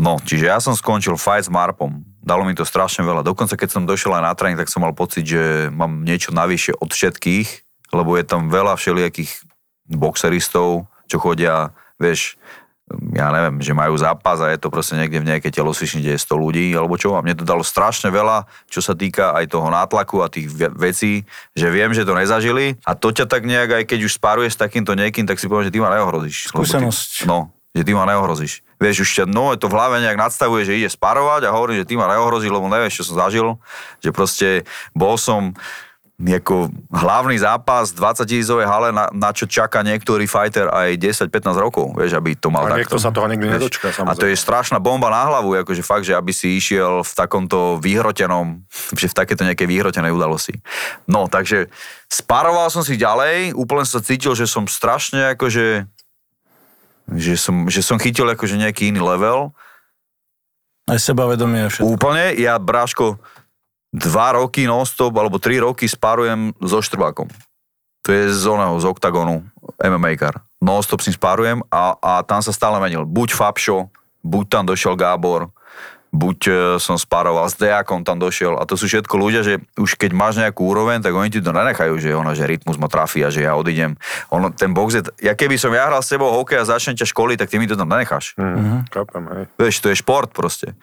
[0.00, 2.00] No, čiže ja som skončil fight s Marpom.
[2.24, 3.20] Dalo mi to strašne veľa.
[3.20, 6.72] Dokonca keď som došiel aj na tréning, tak som mal pocit, že mám niečo navyše
[6.72, 7.48] od všetkých,
[7.92, 9.44] lebo je tam veľa všelijakých
[9.92, 12.40] boxeristov, čo chodia, vieš,
[13.16, 16.20] ja neviem, že majú zápas a je to proste niekde v nejakej telosvični, kde je
[16.20, 17.16] 100 ľudí, alebo čo.
[17.16, 20.68] A mne to dalo strašne veľa, čo sa týka aj toho nátlaku a tých ve-
[20.68, 21.24] vecí,
[21.56, 22.76] že viem, že to nezažili.
[22.84, 25.72] A to ťa tak nejak, aj keď už spáruješ s takýmto niekým, tak si poviem,
[25.72, 26.52] že ty ma neohrozíš.
[26.52, 27.24] Skúsenosť.
[27.24, 28.60] Ty, no, že ty ma neohrozíš.
[28.76, 31.88] Vieš, už ťa, no, to v hlave nejak nadstavuje, že ide sparovať a hovorí, že
[31.88, 33.56] ty ma neohrozíš, lebo nevieš, čo som zažil.
[34.04, 34.48] Že proste
[34.92, 35.56] bol som
[36.14, 40.94] ako hlavný zápas 20 tisícovej hale, na, na čo čaká niektorý fighter aj
[41.26, 43.02] 10-15 rokov, vieš, aby to mal A niekto takto.
[43.02, 46.30] sa toho nikdy nedočká, A to je strašná bomba na hlavu, akože fakt, že aby
[46.30, 48.62] si išiel v takomto vyhrotenom,
[49.00, 50.62] že v takéto nejakej vyhrotenej udalosti.
[51.10, 51.66] No, takže
[52.06, 55.90] sparoval som si ďalej, úplne sa cítil, že som strašne akože
[57.04, 59.52] že som, že som chytil akože nejaký iný level.
[60.88, 61.84] Aj sebavedomie a všetko.
[61.84, 63.20] Úplne, ja Bráško,
[63.94, 67.30] dva roky non-stop, alebo tri roky sparujem so Štrbákom.
[68.04, 69.46] To je z oného, z OKTAGONu,
[69.80, 70.42] MMA kar.
[70.58, 73.06] Non-stop s ním sparujem a, a tam sa stále menil.
[73.06, 73.88] Buď Fabšo,
[74.26, 75.54] buď tam došiel Gábor,
[76.14, 79.98] buď e, som sparoval s Dejakom, tam došiel a to sú všetko ľudia, že už
[79.98, 83.26] keď máš nejakú úroveň, tak oni ti to nenechajú, že ono, že rytmus ma trafí
[83.26, 83.98] a že ja odídem.
[84.30, 87.10] Ono, ten box je, ja keby som ja hral s tebou hokej a začnem ťa
[87.10, 88.38] školiť, tak ty mi to tam nenecháš.
[88.38, 89.44] Mm, Chápem, hej.
[89.58, 90.78] Vieš, to je šport proste.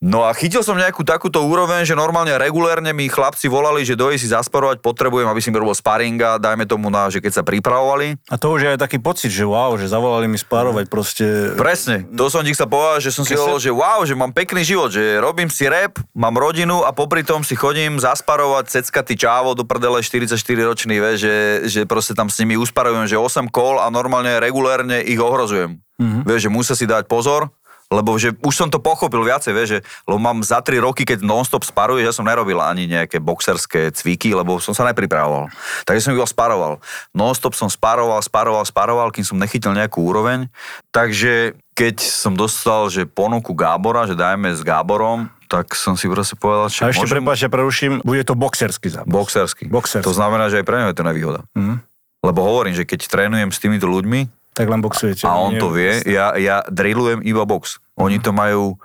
[0.00, 4.16] No a chytil som nejakú takúto úroveň, že normálne regulérne mi chlapci volali, že dojí
[4.16, 8.16] si zasparovať, potrebujem, aby si mi robil sparinga, dajme tomu na, že keď sa pripravovali.
[8.32, 11.52] A to už je aj taký pocit, že wow, že zavolali mi spárovať proste.
[11.52, 14.64] Presne, to som ti chcel povedať, že som si hovoril, že wow, že mám pekný
[14.64, 19.52] život, že robím si rap, mám rodinu a popri tom si chodím zasparovať ceckatý čávo
[19.52, 20.32] do prdele 44
[20.64, 21.36] ročný, vieš, že,
[21.68, 25.76] že proste tam s nimi usparujem, že 8 kol a normálne regulérne ich ohrozujem.
[26.00, 26.24] Mm-hmm.
[26.24, 27.52] Vieš, že musia si dať pozor,
[27.90, 31.26] lebo že už som to pochopil viacej, vieš, že, lebo mám za 3 roky, keď
[31.26, 35.50] non-stop sparuje, ja som nerobil ani nejaké boxerské cviky, lebo som sa nepripravoval.
[35.82, 36.78] Takže som iba sparoval.
[37.10, 40.46] Non-stop som sparoval, sparoval, sparoval, kým som nechytil nejakú úroveň.
[40.94, 46.38] Takže keď som dostal, že ponuku Gábora, že dajme s Gáborom, tak som si proste
[46.38, 47.26] povedal, že A ešte môžem...
[47.26, 49.10] prepáč, ja preruším, bude to boxerský zápas.
[49.10, 49.66] Boxersky.
[49.66, 50.06] Boxersky.
[50.06, 51.42] To znamená, že aj pre ňa je to nevýhoda.
[51.58, 51.82] Mhm.
[52.20, 55.24] Lebo hovorím, že keď trénujem s týmito ľuďmi, Tak len boxujete.
[55.24, 57.80] a on Nie- to vie, ja, ja drillujem iba box.
[57.96, 58.76] Oni to majú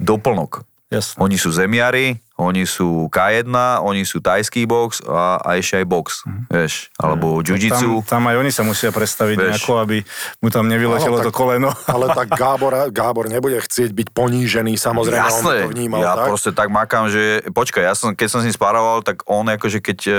[0.00, 0.64] doplnok.
[0.90, 1.22] Jasné.
[1.22, 3.46] Oni sú zemiari, oni sú K1,
[3.78, 8.02] oni sú tajský box a, a ešte aj box, vieš, alebo jiu-jitsu.
[8.02, 9.46] Tam, tam aj oni sa musia predstaviť Vieš.
[9.54, 10.02] nejako, aby
[10.42, 11.70] mu tam nevyletelo to koleno.
[11.94, 16.26] Ale tak Gábor, Gábor nebude chcieť byť ponížený, samozrejme, on Jasné, to vnímal ja tak.
[16.26, 19.78] proste tak makám, že počkaj, ja som, keď som s ním sparoval, tak on akože
[19.78, 20.14] keď e,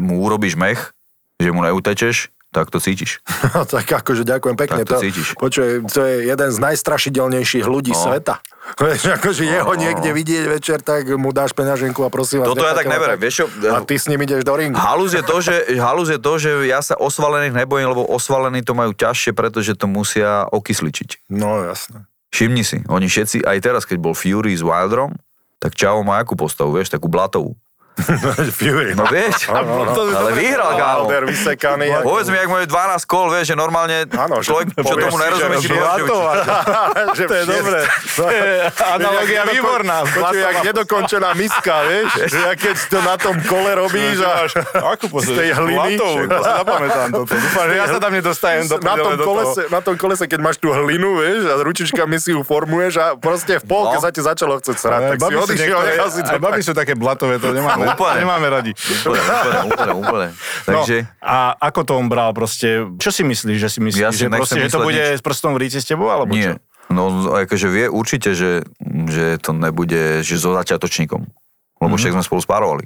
[0.00, 0.96] mu urobíš mech,
[1.36, 3.20] že mu neutečeš, tak to cítiš.
[3.72, 4.82] tak akože ďakujem pekne.
[4.84, 5.36] Tak to cítiš.
[5.36, 8.00] Počuj, to je jeden z najstrašidelnejších ľudí No.
[8.08, 8.40] sveta.
[8.80, 9.80] Vieš, akože jeho no.
[9.80, 12.52] niekde vidieť večer, tak mu dáš peňaženku a prosím vás.
[12.52, 13.46] Toto ja tak neberiem, vieš čo?
[13.72, 14.76] A ty s ním ideš do ringu.
[14.76, 18.76] Halus je, to, že, halus je to, že ja sa osvalených nebojím, lebo osvalení to
[18.76, 21.32] majú ťažšie, pretože to musia okysličiť.
[21.32, 22.04] No jasné.
[22.28, 25.16] Všimni si, oni všetci, aj teraz, keď bol Fury s Wilderom,
[25.56, 27.56] tak Čavo má akú postavu, vieš, takú blatovú.
[28.58, 28.94] Fury.
[28.94, 29.92] No vieš, Áno, áno.
[30.08, 31.04] ale vyhral, kámo.
[31.04, 31.86] Wilder vysekaný.
[31.92, 35.16] ako- Povedz mi, ak majú 12 kol, vieš, že normálne Áno, že človek, čo tomu
[35.16, 35.68] nerozumie, že
[37.14, 37.80] že To je dobré.
[38.94, 39.96] Analogia Jak výborná.
[40.04, 42.10] Počuj, jak nedokončená miska, vieš?
[42.26, 44.46] Že jak keď to na tom kole robíš a
[44.98, 45.94] z tej hliny.
[46.28, 47.32] Zapamätám toto.
[47.32, 50.56] Dúfam, že ja sa tam nedostajem do na tom, kolese, na tom kolese, keď máš
[50.56, 54.00] tú hlinu, vieš, a ručičkami si ju formuješ a proste v polke No.
[54.00, 56.72] sa ti začalo chcieť srať, Aj tak si odišiel, nechal si to Aj babi sú
[56.72, 58.18] také blatové, to nemáme, Úplne.
[58.20, 58.72] nemáme radi.
[58.74, 60.28] Úplne, úplne, úplne, úplne.
[60.64, 62.84] Takže, No, a ako to on bral proste?
[62.98, 64.02] Čo si myslíš, že si myslíš?
[64.02, 65.18] Ja si že, proste, že to bude nič.
[65.18, 66.38] s prstom v ríci s tebou, alebo čo?
[66.38, 66.52] nie.
[66.88, 68.64] No, akože vie určite, že,
[69.12, 71.20] že to nebude, že so začiatočníkom.
[71.78, 72.84] Lebo však sme spolu spárovali.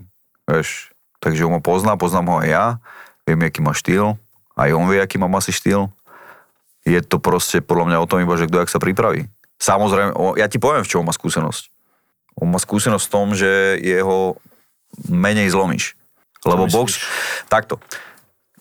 [0.50, 0.90] Vieš,
[1.22, 2.64] takže on ma pozná, poznám ho aj ja,
[3.24, 4.18] viem, aký má štýl,
[4.58, 5.86] aj on vie, aký mám asi štýl.
[6.82, 9.30] Je to proste podľa mňa o tom iba, že kto jak sa pripraví.
[9.62, 11.70] Samozrejme, ja ti poviem, v čom má skúsenosť.
[12.42, 14.34] On má skúsenosť v tom, že jeho
[15.08, 15.96] menej zlomíš.
[16.42, 16.74] Lebo myslíš?
[16.74, 16.88] box,
[17.46, 17.78] takto,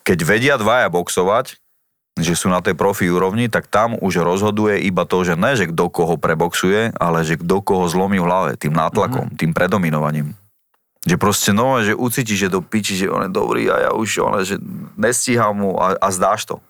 [0.06, 1.58] keď vedia dvaja boxovať,
[2.12, 5.72] že sú na tej profi úrovni, tak tam už rozhoduje iba to, že ne, že
[5.72, 9.40] kto koho preboxuje, ale že kto koho zlomí v hlave, tým nátlakom, mm-hmm.
[9.40, 10.36] tým predominovaním.
[11.02, 14.22] Že proste no, že ucítiš, že do piči, že on je dobrý a ja už,
[14.22, 14.60] on, že
[14.94, 16.60] nestíham mu a, a zdáš to.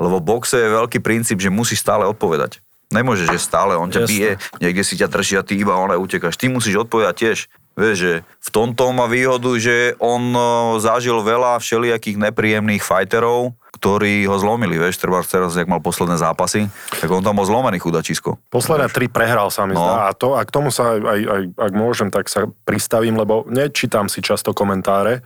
[0.00, 2.64] Lebo boxe je veľký princíp, že musíš stále odpovedať.
[2.90, 4.10] Nemôže, že stále on ťa Jasné.
[4.10, 4.30] bije,
[4.62, 6.38] niekde si ťa drží a ty iba on utekáš.
[6.38, 7.38] Ty musíš odpovedať tiež.
[7.76, 14.24] Vieš, že v tomto má výhodu, že on o, zažil veľa všelijakých nepríjemných fighterov, ktorí
[14.24, 18.40] ho zlomili, vieš, treba teraz, jak mal posledné zápasy, tak on tam bol zlomený chudačisko.
[18.48, 19.84] Posledné tri prehral sa mi No.
[19.84, 23.20] zdá a, to, a k tomu sa aj, aj, aj, ak môžem, tak sa pristavím,
[23.20, 25.20] lebo nečítam si často komentáre,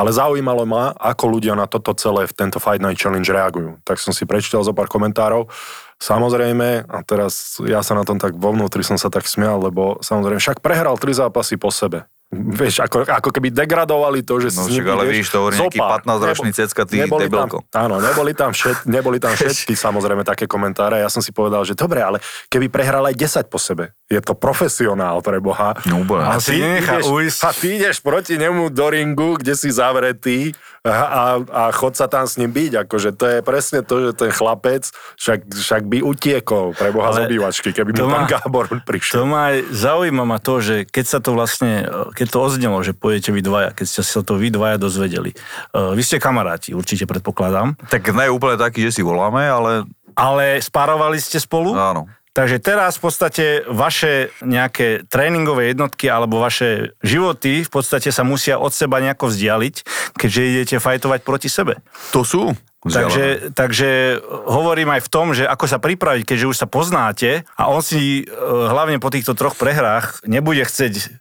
[0.00, 3.76] ale zaujímalo ma, ako ľudia na toto celé v tento Fight Night Challenge reagujú.
[3.84, 5.52] Tak som si prečítal zo pár komentárov.
[6.00, 10.00] Samozrejme, a teraz ja sa na tom tak vo vnútri som sa tak smial, lebo
[10.00, 12.08] samozrejme však prehral tri zápasy po sebe.
[12.30, 15.42] Vieš, ako, ako keby degradovali to, že si No s však ním ale vidíš, to
[15.42, 15.98] hovorí nejaký zopár.
[16.06, 17.66] 15-ročný cecka, ty neboli debilko.
[17.66, 21.02] Tam, áno, neboli tam, všet, neboli tam všetky samozrejme také komentáre.
[21.02, 24.38] Ja som si povedal, že dobre, ale keby prehral aj 10 po sebe, je to
[24.38, 25.74] profesionál pre Boha.
[25.90, 26.06] No.
[26.22, 27.10] A si ty, ideš,
[27.42, 30.92] a ty ideš proti nemu do ringu, kde si zavretý a,
[31.38, 32.72] a, chod sa tam s ním byť.
[32.82, 37.26] Akože to je presne to, že ten chlapec však, však by utiekol pre Boha z
[37.26, 39.22] obývačky, keby to mu tam má- Gábor To prišiel.
[39.22, 43.28] ma aj zaujíma ma to, že keď sa to vlastne, keď to odznelo, že pojete
[43.28, 45.36] vy dvaja, keď ste sa to vy dvaja dozvedeli.
[45.70, 50.58] Uh, vy ste kamaráti, určite predpokladám, Tak ne úplne taký, že si voláme, ale ale
[50.58, 51.72] spárovali ste spolu?
[51.72, 52.04] áno.
[52.30, 58.54] Takže teraz v podstate vaše nejaké tréningové jednotky alebo vaše životy v podstate sa musia
[58.54, 59.74] od seba nejako vzdialiť,
[60.14, 61.82] keďže idete fajtovať proti sebe.
[62.14, 62.54] To sú.
[62.80, 67.68] Takže, takže hovorím aj v tom, že ako sa pripraviť, keďže už sa poznáte a
[67.68, 68.32] on si e,
[68.72, 71.20] hlavne po týchto troch prehrách nebude chcieť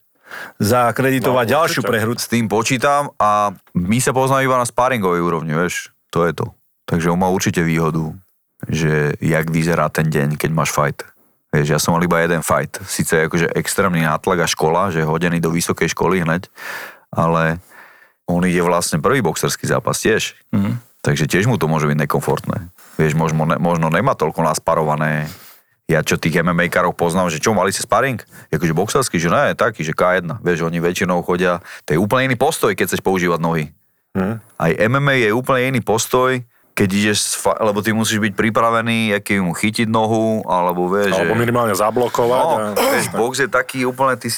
[0.61, 2.15] zakreditovať No, ďalšiu prehru.
[2.15, 5.91] S tým počítam a my sa poznáme iba na sparingovej úrovni, vieš.
[6.15, 6.55] To je to.
[6.87, 8.15] Takže on má určite výhodu,
[8.67, 11.05] že jak vyzerá ten deň, keď máš fight.
[11.49, 12.77] Vieš, ja som mal iba jeden fight.
[12.85, 16.45] Sice akože extrémny nátlak a škola, že hodený do vysokej školy hneď,
[17.09, 17.57] ale
[18.29, 20.37] on ide vlastne prvý boxerský zápas tiež.
[20.53, 20.77] Mm.
[21.01, 22.69] Takže tiež mu to môže byť nekomfortné.
[22.99, 25.31] Vieš, možno, ne, možno nemá toľko nasparované.
[25.89, 28.21] Ja čo tých MMA-karov poznám, že čo, mali ste sparing?
[28.53, 30.43] Jakože boxerský, že ne, taký, že K1.
[30.45, 33.65] Vieš, oni väčšinou chodia, to je úplne iný postoj, keď chceš používať nohy.
[34.13, 34.37] Hm?
[34.37, 36.45] Aj MMA je úplne iný postoj,
[36.79, 41.35] keď ideš, fa- lebo ty musíš byť pripravený, aký mu chytiť nohu, alebo vieš, Alebo
[41.35, 41.41] že...
[41.43, 42.45] minimálne zablokovať.
[42.47, 44.31] No, a, vieš, box je taký úplne, ty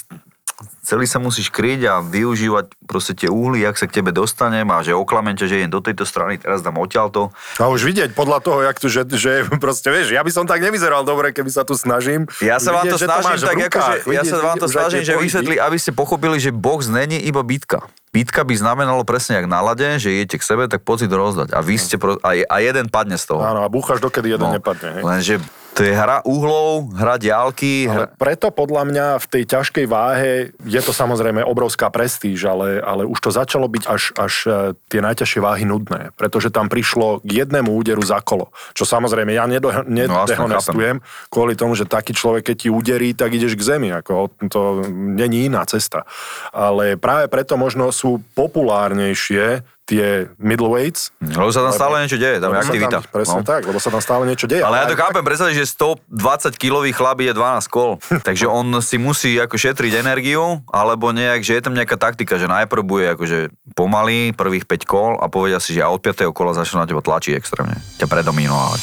[0.81, 4.81] celý sa musíš kryť a využívať proste tie uhly, jak sa k tebe dostanem a
[4.81, 7.31] že oklamem ťa, že idem do tejto strany, teraz dám odtiaľto.
[7.57, 9.31] a už vidieť podľa toho, jak tu, že, že
[9.63, 12.29] proste vieš, ja by som tak nevyzeral dobre, keby sa tu snažím.
[12.39, 14.67] Ja sa vám to že snažím v tak, rukách, akože, ja vidieť- sa vám to
[14.67, 17.85] snažím, že vysvetli, aby ste pochopili, že box není iba bitka.
[18.11, 21.55] Bitka by znamenalo presne jak na lade, že idete k sebe, tak pocit rozdať.
[21.55, 23.39] A vy ste, pro, a, a jeden padne z toho.
[23.39, 24.99] Áno, a búchaš dokedy jeden No, nepadne.
[24.99, 25.03] Hej?
[25.07, 25.33] Lenže
[25.71, 28.19] to je hra uhlov, hra diálky, Ale hra...
[28.19, 33.19] preto podľa mňa v tej ťažkej váhe je to samozrejme obrovská prestíž, ale, ale už
[33.23, 34.49] to začalo byť až, až e,
[34.91, 38.51] tie najťažšie váhy nudné, pretože tam prišlo k jednému úderu za kolo.
[38.75, 40.99] Čo samozrejme ja nedo, nedehonestujem
[41.31, 43.89] kvôli tomu, že taký človek, keď ti uderí, tak ideš k zemi.
[43.95, 46.03] Ako, to není iná cesta.
[46.51, 51.11] Ale práve preto možno sú populárnejšie tie middleweights.
[51.19, 52.97] Lebo sa tam stále niečo deje, tam je aktivita.
[53.03, 53.47] Tam, presne no.
[53.47, 54.63] tak, lebo sa tam stále niečo deje.
[54.63, 58.95] Ale ja to chápem, predstaviť, že 120 kilový chlap je 12 kol, takže on si
[58.95, 63.51] musí ako šetriť energiu, alebo nejak, že je tam nejaká taktika, že najprv bude akože
[63.75, 66.31] pomaly, prvých 5 kol a povedia si, že a od 5.
[66.31, 68.81] kola začne na teba tlačiť extrémne, ťa predominovať.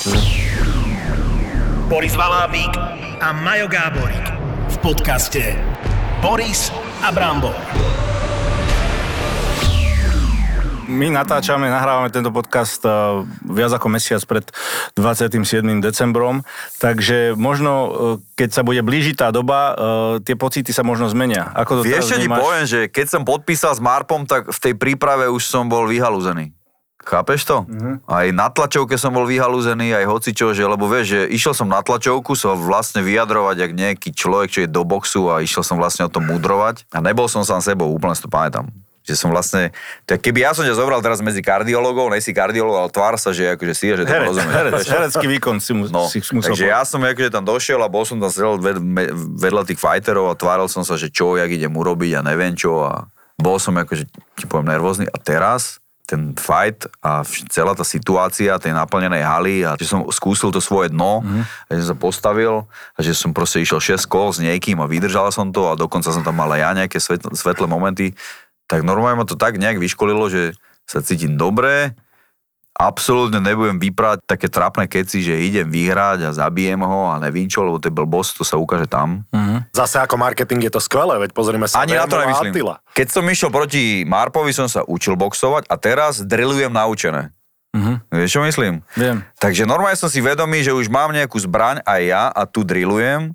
[1.88, 2.76] Boris Valábík
[3.24, 4.26] a Majo Gáborík
[4.68, 5.56] v podcaste
[6.20, 6.68] Boris
[7.00, 8.17] a Brambor.
[10.88, 14.48] My natáčame, nahrávame tento podcast uh, viac ako mesiac pred
[14.96, 15.60] 27.
[15.84, 16.40] decembrom,
[16.80, 17.90] takže možno, uh,
[18.32, 19.76] keď sa bude blížiť tá doba, uh,
[20.24, 21.52] tie pocity sa možno zmenia.
[21.52, 24.74] Ako to Vieš, čo ti poviem, že keď som podpísal s Marpom, tak v tej
[24.80, 26.56] príprave už som bol vyhalúzený.
[27.04, 27.68] Chápeš to?
[27.68, 28.08] Mhm.
[28.08, 31.84] Aj na tlačovke som bol vyhalúzený, aj hocičo, že, lebo vieš, že išiel som na
[31.84, 36.08] tlačovku sa vlastne vyjadrovať, jak nejaký človek, čo je do boxu a išiel som vlastne
[36.08, 38.72] o tom mudrovať a nebol som sám sebou, úplne si to pamätám.
[39.08, 39.72] Že som vlastne,
[40.04, 43.56] tak keby ja som ťa zobral teraz medzi kardiologov, nejsi kardiolog, ale tvár sa, že
[43.56, 44.52] akože si, že to Herec, rozumieš.
[44.52, 46.76] herec, herecký výkon si, mu, No, si musel takže povedať.
[46.76, 48.76] ja som akože tam došiel a bol som tam sedel ved,
[49.40, 52.84] vedľa tých fighterov a tváril som sa, že čo, jak idem urobiť a neviem čo
[52.84, 53.08] a
[53.40, 54.04] bol som akože,
[54.36, 57.20] ti poviem, nervózny a teraz ten fight a
[57.52, 61.44] celá tá situácia tej naplnenej haly a že som skúsil to svoje dno, mm-hmm.
[61.44, 62.64] a že som sa postavil
[62.96, 66.08] a že som proste išiel 6 kol s niekým a vydržal som to a dokonca
[66.08, 68.16] som tam mal aj ja nejaké svetl- svetlé momenty,
[68.68, 70.52] tak normálne ma to tak nejak vyškolilo, že
[70.84, 71.96] sa cítim dobre,
[72.78, 77.66] absolútne nebudem vyprať také trápne keci, že idem vyhrať a zabijem ho a nevím čo,
[77.66, 79.26] lebo to je blbosť, to sa ukáže tam.
[79.74, 81.82] Zase ako marketing je to skvelé, veď pozrime sa.
[81.82, 82.54] Ani na to nemyslím.
[82.54, 82.74] Attila.
[82.94, 87.34] Keď som išiel proti Marpovi, som sa učil boxovať a teraz drillujem naučené.
[88.10, 88.80] Vieš, čo myslím?
[88.96, 89.22] Viem.
[89.38, 93.34] Takže normálne som si vedomý, že už mám nejakú zbraň aj ja a tu drillujem.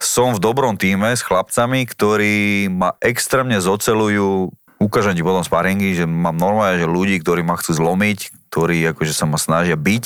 [0.00, 4.48] Som v dobrom týme s chlapcami, ktorí ma extrémne zocelujú.
[4.80, 9.12] Ukážem ti potom sparingy, že mám normálne že ľudí, ktorí ma chcú zlomiť, ktorí akože
[9.12, 10.04] sa ma snažia byť.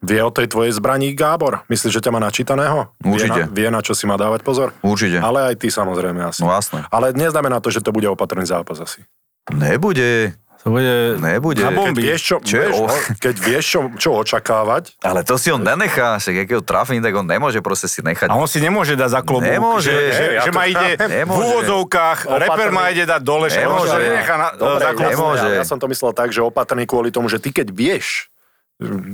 [0.00, 1.64] Vie o tej tvojej zbraní Gábor?
[1.68, 2.88] Myslíš, že ťa má načítaného?
[3.04, 3.48] Určite.
[3.48, 4.72] Vie na, vie na čo si má dávať pozor?
[4.80, 5.20] Určite.
[5.20, 6.40] Ale aj ty samozrejme asi.
[6.40, 6.88] No jasné.
[6.88, 9.04] Ale neznamená to, že to bude opatrný zápas asi.
[9.52, 10.36] Nebude.
[10.60, 11.56] To bude Nebude.
[11.58, 12.02] na Keď bomby.
[12.02, 15.58] vieš, čo, Čo vieš, o- no, keď vieš čo, čo očakávať, Ale to si on
[15.58, 18.28] nenechá, však keď ho trafím, tak on nemôže proste si nechať.
[18.28, 19.88] A on si nemôže dať za klobúk, Nemôže.
[19.88, 21.08] že, že, ja že ma ide chápem.
[21.08, 21.40] v Nemôže.
[21.42, 22.44] úvodzovkách, Opatrný.
[22.44, 23.96] reper ma ide dať dole, že Nemôže.
[24.20, 25.10] na, Dobre, za klobúk.
[25.10, 25.42] nemôže.
[25.42, 28.28] ale ja som to myslel tak, že opatrný kvôli tomu, že ty keď vieš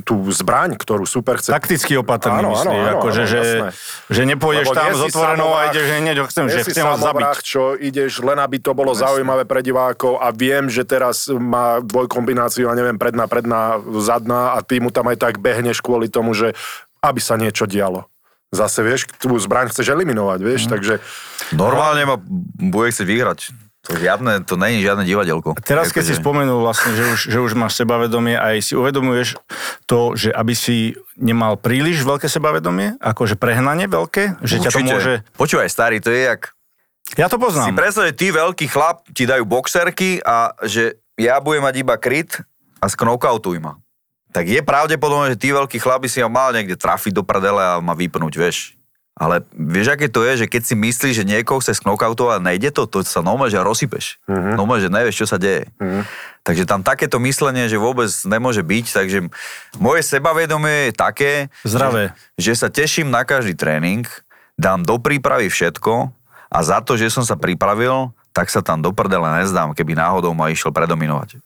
[0.07, 1.51] tú zbraň, ktorú super chce...
[1.51, 3.69] Takticky opatrný Áno, áno, myslí, áno, akože, áno, že, jasné.
[4.07, 7.27] že nepôjdeš Lebo tam nie s otvorenou a ideš hneď, chcem, že chcem vás zabiť.
[7.43, 12.71] čo ideš len, aby to bolo zaujímavé pre divákov a viem, že teraz má dvojkombináciu,
[12.71, 16.55] a neviem, predná, predná, zadná a ty mu tam aj tak behneš kvôli tomu, že
[17.03, 18.07] aby sa niečo dialo.
[18.55, 20.71] Zase, vieš, tú zbraň chceš eliminovať, vieš, Mhm.
[20.71, 20.95] takže
[21.59, 22.17] Normálne ma
[22.57, 23.41] bude chcieť vyhrať.
[23.87, 25.55] To, žiadne, to není žiadne divadelko.
[25.63, 29.39] Teraz, keď si spomenul vlastne, že už, že už máš sebavedomie, aj si uvedomuješ
[29.87, 34.91] to, že aby si nemal príliš veľké sebavedomie, akože prehnanie veľké, že ťa to Určite.
[34.91, 35.13] môže...
[35.39, 36.51] Počúvaj, starý, to je jak...
[37.15, 37.79] Ja to Si poznám.
[37.79, 42.43] predstav, že ty, veľký chlap, ti dajú boxerky a že ja budem mať iba kryt
[42.83, 43.79] a sknokautuj ma.
[44.35, 47.63] Tak je pravdepodobné, že ty, veľký chlap, by si ho mal niekde trafiť do prdele
[47.63, 48.75] a ma vypnúť, vieš.
[49.17, 52.69] Ale vieš, aké to je, že keď si myslíš, že niekoho chce sknokautovať a nejde
[52.69, 54.21] to, to sa normálne, že rozsypeš.
[54.29, 54.55] Mm-hmm.
[54.61, 55.73] Normálne, že nevieš, čo sa deje.
[55.81, 56.03] Mm-hmm.
[56.45, 59.19] Takže tam takéto myslenie, že vôbec nemôže byť, takže
[59.81, 61.33] moje sebavedomie je také,
[61.65, 62.13] Zdravé.
[62.37, 64.05] Že, že sa teším na každý tréning,
[64.61, 66.13] dám do prípravy všetko
[66.53, 70.37] a za to, že som sa pripravil, tak sa tam do prdele nezdám, keby náhodou
[70.37, 71.41] ma išiel predominovať.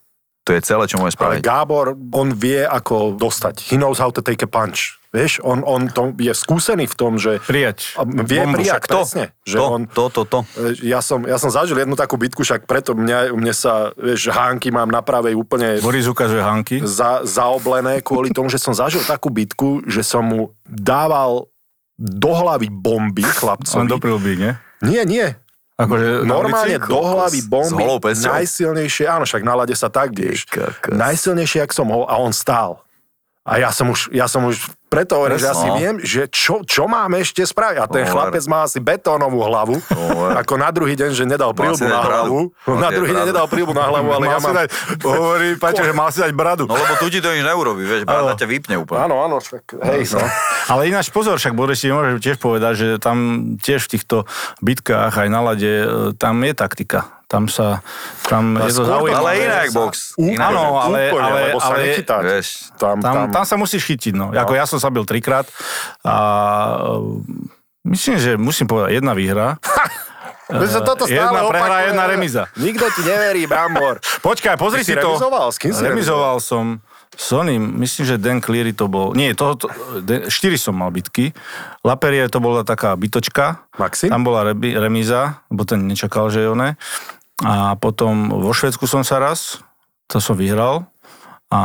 [0.45, 1.41] To je celé, čo môže ale spraviť.
[1.45, 3.69] Gábor, on vie, ako dostať.
[3.69, 4.97] He knows how to take a punch.
[5.11, 7.99] Vieš, on, on to je skúsený v tom, že Prijať.
[8.25, 8.63] vie Bombu.
[8.63, 9.25] prijať, Však to, presne.
[9.43, 10.39] Že to, on, to, to, to.
[10.87, 14.71] Ja som, ja som zažil jednu takú bitku, však preto mňa, mne sa, vieš, hánky
[14.71, 16.79] mám na pravej úplne Boris ukazuje Hanky.
[16.87, 21.51] za, zaoblené kvôli tomu, že som zažil takú bitku, že som mu dával
[21.99, 23.91] do hlavy bomby chlapcovi.
[23.91, 24.53] do prilby, nie?
[24.81, 25.27] Nie, nie.
[25.81, 26.91] Akože Normálne ulici?
[26.93, 27.85] do hlavy bomby.
[28.21, 30.93] Najsilnejšie, áno, však na lade sa tak, kokos.
[30.93, 32.85] Najsilnejšie, jak som ho, a on stál.
[33.51, 35.75] A ja som už, ja som už preto hovorím, že ja si No.
[35.75, 37.79] viem, že čo, čo máme ešte spraviť.
[37.79, 38.31] A ten Hovor.
[38.31, 40.35] chlapec má asi betónovú hlavu, Hovor.
[40.35, 42.51] ako na druhý deň, že nedal prílbu na hlavu.
[42.67, 44.55] Na druhý deň nedal prílbu na hlavu, ale mal ja mám...
[44.55, 44.69] dať,
[45.03, 46.67] hovorí, Paťo, že mal si dať bradu.
[46.67, 48.99] No lebo tu ti to nič neurobi, vieš, brada ťa vypne úplne.
[49.07, 50.27] Áno, áno, však, hej, no.
[50.67, 53.19] Ale ináč pozor, však Boris si môže tiež povedať, že tam
[53.59, 54.17] tiež v týchto
[54.59, 55.87] bitkách aj na lade, e,
[56.19, 57.20] tam je taktika.
[57.31, 57.79] Tam sa,
[58.27, 59.15] tam je to zaujímavé.
[59.15, 59.95] Ale inak sa- box.
[60.19, 60.35] Úplne.
[60.43, 62.25] Áno, ale- úplne, ale- lebo sa ale- nechytáte.
[62.27, 64.35] Vieš, tam, Tam, tam sa musíš chytiť, no.
[64.35, 65.47] Ako ja som sa bil trikrát
[66.03, 66.15] a
[67.85, 69.47] myslím, že musím povedať, jedna výhra.
[70.51, 71.87] My sa toto stále Jedna prehra, opakuje.
[71.87, 72.43] jedna remíza.
[72.57, 74.03] Nikto ti neverí, Brambor.
[74.27, 75.15] Počkaj, pozri si, si to.
[75.15, 75.47] remizoval?
[75.47, 79.15] S kým si Remizoval som s oným, myslím, že Dan Cleary to bol.
[79.15, 81.31] Nie, to, to, de, štyri som mal bitky.
[81.83, 83.63] Laperie to bola taká bytočka.
[83.79, 84.11] Maxim?
[84.11, 86.75] Tam bola rebi, remíza, bo ten nečakal, že je oné.
[87.41, 89.65] A potom vo Švedsku som sa raz,
[90.07, 90.85] to som vyhral.
[91.51, 91.61] A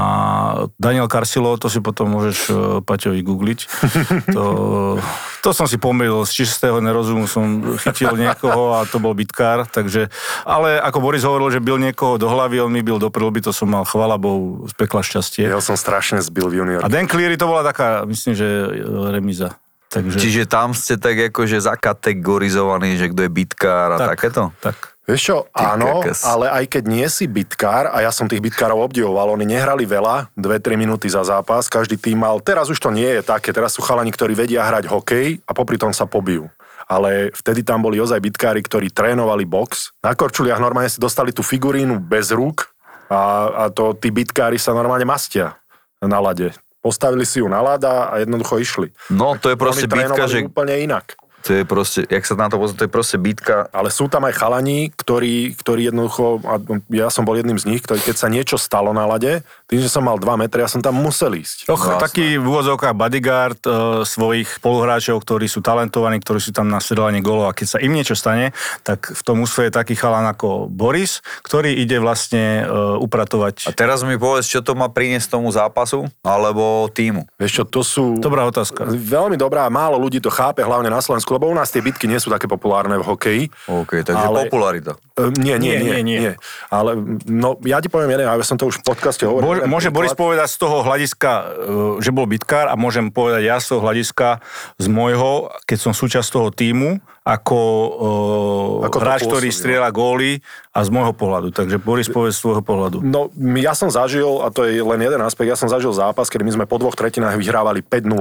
[0.82, 3.60] Daniel Carcilo, to si potom môžeš e, Paťovi googliť.
[4.34, 4.98] To,
[5.46, 10.10] to som si pomýlil, z čistého nerozumu som chytil niekoho a to bol bitkár, takže,
[10.42, 13.54] ale ako Boris hovoril, že byl niekoho do hlavy, on mi byl do prilby, to
[13.54, 15.46] som mal, chvala Bohu, z pekla šťastie.
[15.46, 16.82] Ja som strašne zbil v junior.
[16.82, 19.54] A Dan Cleary to bola taká, myslím, že e, remíza.
[19.94, 24.10] Takže, Čiže tam ste tak akože zakategorizovaní, že kto je bitkár a Tak.
[24.18, 24.50] takéto?
[24.66, 24.95] tak.
[25.06, 29.38] Vieš čo, áno, ale aj keď nie si bitkár, a ja som tých bitkárov obdivoval,
[29.38, 33.22] oni nehrali veľa, 2-3 minúty za zápas, každý tým mal, teraz už to nie je
[33.22, 36.50] také, teraz sú chalani, ktorí vedia hrať hokej a popri tom sa pobijú.
[36.90, 39.94] Ale vtedy tam boli ozaj bitkári, ktorí trénovali box.
[40.02, 42.66] Na Korčuliach normálne si dostali tú figurínu bez rúk
[43.10, 45.54] a, a to tí bitkári sa normálne mastia
[46.02, 46.50] na lade.
[46.82, 48.94] Postavili si ju na lada a jednoducho išli.
[49.10, 51.18] No, to je proste bitka, že úplne inak.
[51.46, 53.70] To je proste, jak sa na to pozrie, to je proste bitka.
[53.70, 56.58] Ale sú tam aj chalani, ktorí, ktorí jednoducho, a
[56.90, 59.94] ja som bol jedným z nich, ktorý keď sa niečo stalo na lade, tým, že
[59.94, 61.70] som mal 2 metry, ja som tam musel ísť.
[61.70, 63.70] Och, taký v úvodzovkách bodyguard e,
[64.10, 67.94] svojich spoluhráčov, ktorí sú talentovaní, ktorí sú tam na strelanie golov a keď sa im
[67.94, 68.50] niečo stane,
[68.82, 73.70] tak v tom úsve je taký chalan ako Boris, ktorý ide vlastne e, upratovať.
[73.70, 77.30] A teraz mi povedz, čo to má priniesť tomu zápasu, alebo týmu.
[77.38, 78.18] Vieš čo, to sú...
[78.18, 78.90] Dobrá otázka.
[78.90, 82.18] Veľmi dobrá, málo ľudí to chápe, hlavne na Slovensku, lebo u nás tie bitky nie
[82.18, 83.44] sú také populárne v hokeji.
[83.68, 84.96] OK, takže Ale- popularita.
[85.40, 86.34] Nie, nie, Nie, nie, nie, nie.
[86.68, 89.48] Ale no, ja ti poviem jeden, ale som to už v podcaste hovoril.
[89.48, 89.90] Môže, jeden môže.
[89.96, 91.44] Boris povedať z toho hľadiska, e,
[92.04, 94.44] že bol bitkár a môžem povedať ja z toho hľadiska
[94.76, 97.62] z môjho, keď som súčasť toho týmu, ako,
[98.86, 101.50] Ako ako hráč, ktorý strieľa góly a z môjho pohľadu.
[101.50, 103.02] Takže Boris povie z svojho pohľadu.
[103.02, 106.46] No, ja som zažil, a to je len jeden aspekt, ja som zažil zápas, kedy
[106.46, 108.14] my sme po dvoch tretinách vyhrávali 5-0.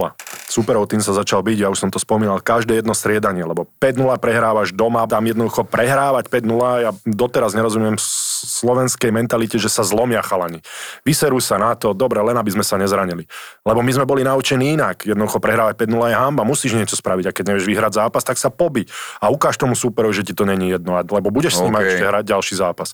[0.49, 4.09] Superov tým sa začal byť, ja už som to spomínal, každé jedno striedanie, lebo 5-0
[4.17, 8.01] prehrávaš doma, tam jednoducho prehrávať 5-0, ja doteraz nerozumiem
[8.45, 10.61] slovenskej mentalite, že sa zlomia chalani.
[11.03, 13.25] Vyserú sa na to, dobre, len aby sme sa nezranili.
[13.65, 15.09] Lebo my sme boli naučení inak.
[15.09, 18.53] Jednoducho prehrávať 5-0 je hamba, musíš niečo spraviť a keď nevieš vyhrať zápas, tak sa
[18.53, 18.85] pobi.
[19.19, 21.83] A ukáž tomu superovi, že ti to není jedno, lebo budeš s ním OK.
[21.83, 22.93] ešte hrať ďalší zápas.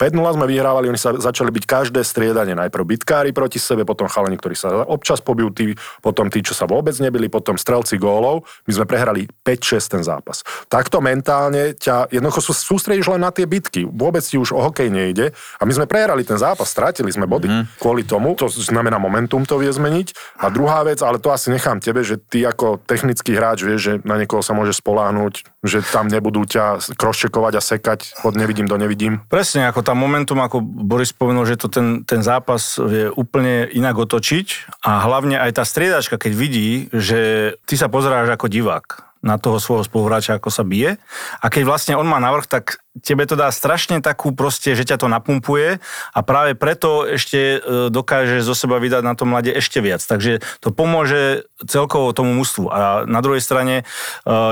[0.00, 2.56] 5-0 sme vyhrávali, oni sa začali byť každé striedanie.
[2.56, 6.64] Najprv bitkári proti sebe, potom chalani, ktorí sa občas pobijú, tí, potom tí, čo sa
[6.64, 8.48] vôbec nebili, potom strelci gólov.
[8.64, 10.40] My sme prehrali 5-6 ten zápas.
[10.72, 13.84] Takto mentálne ťa jednoducho sú- sústredíš len na tie bitky.
[13.84, 15.36] Vôbec ti už o hokej nejde.
[15.60, 17.76] A my sme prehrali ten zápas, strátili sme body mm-hmm.
[17.76, 18.32] kvôli tomu.
[18.40, 20.40] To znamená momentum to vie zmeniť.
[20.40, 23.92] A druhá vec, ale to asi nechám tebe, že ty ako technický hráč vieš, že
[24.08, 28.80] na niekoho sa môže spoláhnuť, že tam nebudú ťa crosscheckovať a sekať od nevidím do
[28.80, 29.20] nevidím.
[29.28, 33.98] Presne, ako tá momentum, ako Boris spomenul, že to ten, ten zápas vie úplne inak
[33.98, 39.36] otočiť a hlavne aj tá striedačka, keď vidí, že ty sa pozeráš ako divák na
[39.36, 40.96] toho svojho spoluhráča, ako sa bije.
[41.44, 45.06] A keď vlastne on má navrh, tak tebe to dá strašne takú proste, že ťa
[45.06, 45.78] to napumpuje
[46.10, 50.02] a práve preto ešte e, dokáže zo seba vydať na tom mlade ešte viac.
[50.02, 52.66] Takže to pomôže celkovo tomu mústvu.
[52.66, 53.84] A na druhej strane e,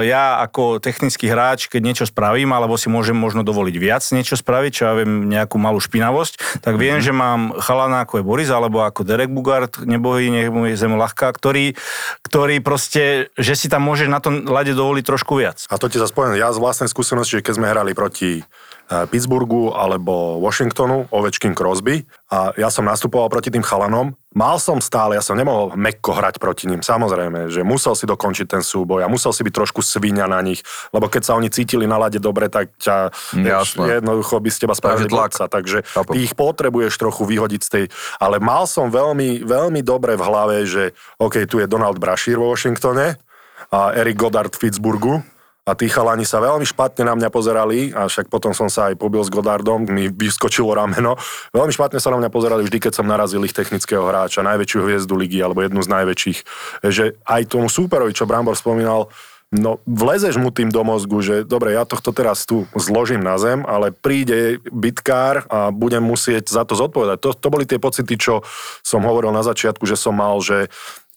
[0.06, 4.70] ja ako technický hráč, keď niečo spravím, alebo si môžem možno dovoliť viac niečo spraviť,
[4.70, 8.86] čo ja viem, nejakú malú špinavosť, tak viem, že mám chalana ako je Boris, alebo
[8.86, 11.74] ako Derek Bugart, nebojí, nech mu je zem ľahká, ktorý,
[12.22, 15.62] ktorý proste, že si tam môžeš na tom lade dovoliť trošku viac.
[15.70, 19.04] A to ti zase poviem, ja z vlastnej skúsenosti, že keď sme hrali proti eh,
[19.06, 25.16] Pittsburghu alebo Washingtonu, Ovečkin Crosby a ja som nastupoval proti tým chalanom, mal som stále,
[25.16, 29.08] ja som nemohol mekko hrať proti ním, samozrejme, že musel si dokončiť ten súboj a
[29.08, 30.60] musel si byť trošku svinia na nich,
[30.92, 33.98] lebo keď sa oni cítili na lade dobre, tak ťa Jasné.
[33.98, 35.32] jednoducho by z teba spravili Takže tlak.
[35.32, 36.12] borca, takže Chápem.
[36.12, 37.84] ty ich potrebuješ trochu vyhodiť z tej,
[38.20, 42.52] ale mal som veľmi, veľmi dobre v hlave, že OK, tu je Donald Brashear vo
[42.52, 43.16] Washingtone,
[43.72, 45.14] a Eric Goddard v Pittsburghu.
[45.68, 48.96] A tí chalani sa veľmi špatne na mňa pozerali, a však potom som sa aj
[48.96, 51.20] pobil s Goddardom, mi vyskočilo rameno.
[51.52, 55.12] Veľmi špatne sa na mňa pozerali vždy, keď som narazil ich technického hráča, najväčšiu hviezdu
[55.12, 56.38] ligy, alebo jednu z najväčších.
[56.88, 59.12] Že aj tomu súperovi, čo Brambor spomínal,
[59.48, 63.64] No, vlezeš mu tým do mozgu, že dobre, ja tohto teraz tu zložím na zem,
[63.64, 67.16] ale príde bitkár a budem musieť za to zodpovedať.
[67.24, 68.44] To, to boli tie pocity, čo
[68.84, 70.68] som hovoril na začiatku, že som mal, že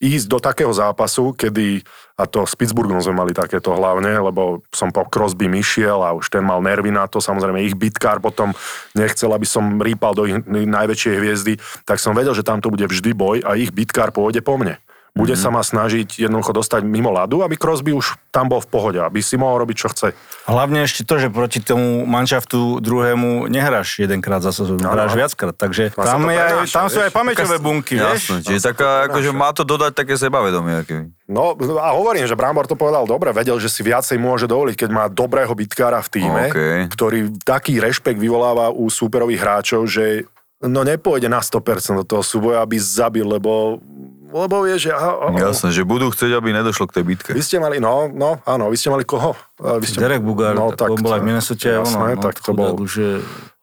[0.01, 1.85] ísť do takého zápasu, kedy,
[2.17, 6.33] a to s Pittsburghom sme mali takéto hlavne, lebo som po Crosby išiel a už
[6.33, 8.49] ten mal nervy na to, samozrejme ich bitkár potom
[8.97, 11.53] nechcel, aby som rýpal do ich najväčšej hviezdy,
[11.85, 14.81] tak som vedel, že tam to bude vždy boj a ich bitkár pôjde po mne.
[15.11, 15.41] Bude Mhm.
[15.41, 19.19] sa ma snažiť jednoducho dostať mimo ľadu, aby Crosby už tam bol v pohode, aby
[19.19, 20.07] si mohol robiť, čo chce.
[20.45, 24.95] Hlavne ešte to, že proti tomu manšaftu druhému nehráš jedenkrát za sezónu, Áno.
[24.95, 27.03] hráš viackrát, takže Tam sa tam, je, aj- prenáša, tam sú vieš.
[27.03, 28.21] aj pamäťové bunky, vieš?
[28.23, 30.73] Jasné, čiže taká, akože má to dodať také sebavedomie.
[30.77, 30.97] Aký.
[31.27, 31.43] No
[31.77, 35.05] a hovorím, že Brambor to povedal dobre, vedel, že si viacej môže dovoliť, keď má
[35.05, 36.59] dobrého bitkára v týme, OK.
[36.89, 40.23] ktorý taký rešpekt vyvoláva u súperových hráčov, že
[40.61, 41.59] no nepôjde na 100%
[41.97, 43.81] do toho súboja, aby zabil, lebo,
[44.31, 44.95] lebo vie, že...
[44.95, 47.31] Aha, aha, Jasné, že budú chcieť, aby nedošlo k tej bitke.
[47.35, 49.35] Vy ste mali, no, no, áno, vy ste mali koho?
[49.61, 52.21] A Vy ste, Derek Bugár, no, tak, on bol aj v Minnesota, ono, jasné, no,
[52.23, 53.21] tak to bol, Už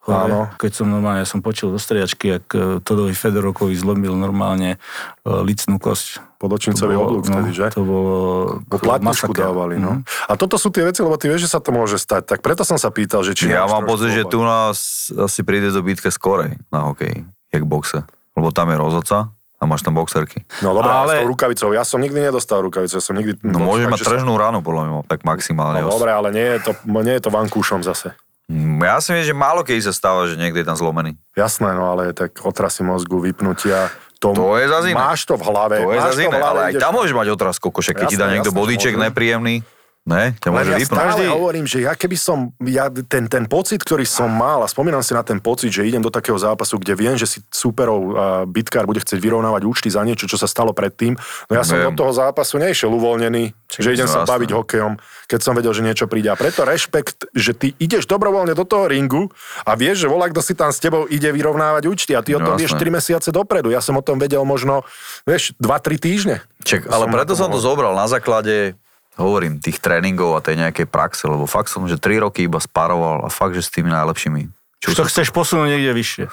[0.09, 0.31] hore.
[0.31, 0.39] Áno.
[0.57, 4.81] Keď som normálne, ja som počul do striačky, jak eh, Todovi Fedorokovi zlomil normálne
[5.23, 6.25] licnú kosť.
[6.41, 7.69] podočnicový oblúk vtedy, že?
[7.77, 8.17] To bolo
[8.65, 9.43] Po platničku masaker.
[9.51, 10.01] dávali, no.
[10.01, 10.31] Mhm.
[10.31, 12.65] A toto sú tie veci, lebo ty vieš, že sa to môže stať, tak preto
[12.65, 13.51] som sa pýtal, že či...
[13.51, 18.07] Ja mám pocit, že tu nás asi príde do bitke skorej na hokej, jak boxe.
[18.33, 20.47] Lebo tam je rozhodca a máš tam boxerky.
[20.63, 21.13] No dobré, ale...
[21.13, 23.43] S tou rukavicou, ja som nikdy nedostal rukavicu, ja som nikdy...
[23.43, 25.83] No môžeš tak, mať že som- tržnú ránu, podľa mňa, tak maximálne.
[25.83, 26.71] No os- dobre, ale nie je to,
[27.03, 28.15] nie je to vankúšom zase.
[28.47, 31.19] Mm, Ja si myslím, že málo keď sa stáva, že niekde je tam zlomený.
[31.35, 34.91] Jasné, no ale tak otrasy mozgu, vypnutia, to, To je zase.
[34.91, 35.75] Máš to v hlave.
[35.79, 38.51] To je zase ale aj tam môžeš mať otraz kokoše, keď ti dá Jasné, niekto
[38.51, 39.63] jasné, bodíček nepríjemný,
[40.07, 40.89] ne, ťa môže ja vypnúť.
[40.89, 44.67] stále Každý- hovorím, že ja keby som, ja ten, ten pocit, ktorý som mal, a
[44.67, 47.99] spomínam si na ten pocit, že idem do takého zápasu, kde viem, že si superov
[47.99, 48.13] uh,
[48.49, 51.91] bitkár bude chcieť vyrovnávať účty za niečo, čo sa stalo predtým, no ja som Viem.
[51.93, 54.31] do toho zápasu nešiel uvoľnený, že idem no sa jasné.
[54.33, 54.93] baviť hokejom,
[55.29, 56.33] keď som vedel, že niečo príde.
[56.33, 59.29] A preto rešpekt, že ty ideš dobrovoľne do toho ringu
[59.61, 62.41] a vieš, že volá, kto si tam s tebou ide vyrovnávať účty a ty o
[62.41, 62.89] No tom vieš jasné.
[62.89, 63.69] 3 mesiace dopredu.
[63.69, 64.81] Ja som o tom vedel možno,
[65.29, 66.35] vieš, 2-3 týždne.
[66.65, 68.73] Čak, ale preto som to zobral na základe,
[69.19, 73.27] hovorím, tých tréningov a tej nejakej praxe, lebo fakt som, že 3 roky iba sparoval
[73.27, 74.47] a fakt, že s tými najlepšími.
[74.87, 76.25] Už to chceš posunúť niekde vyššie.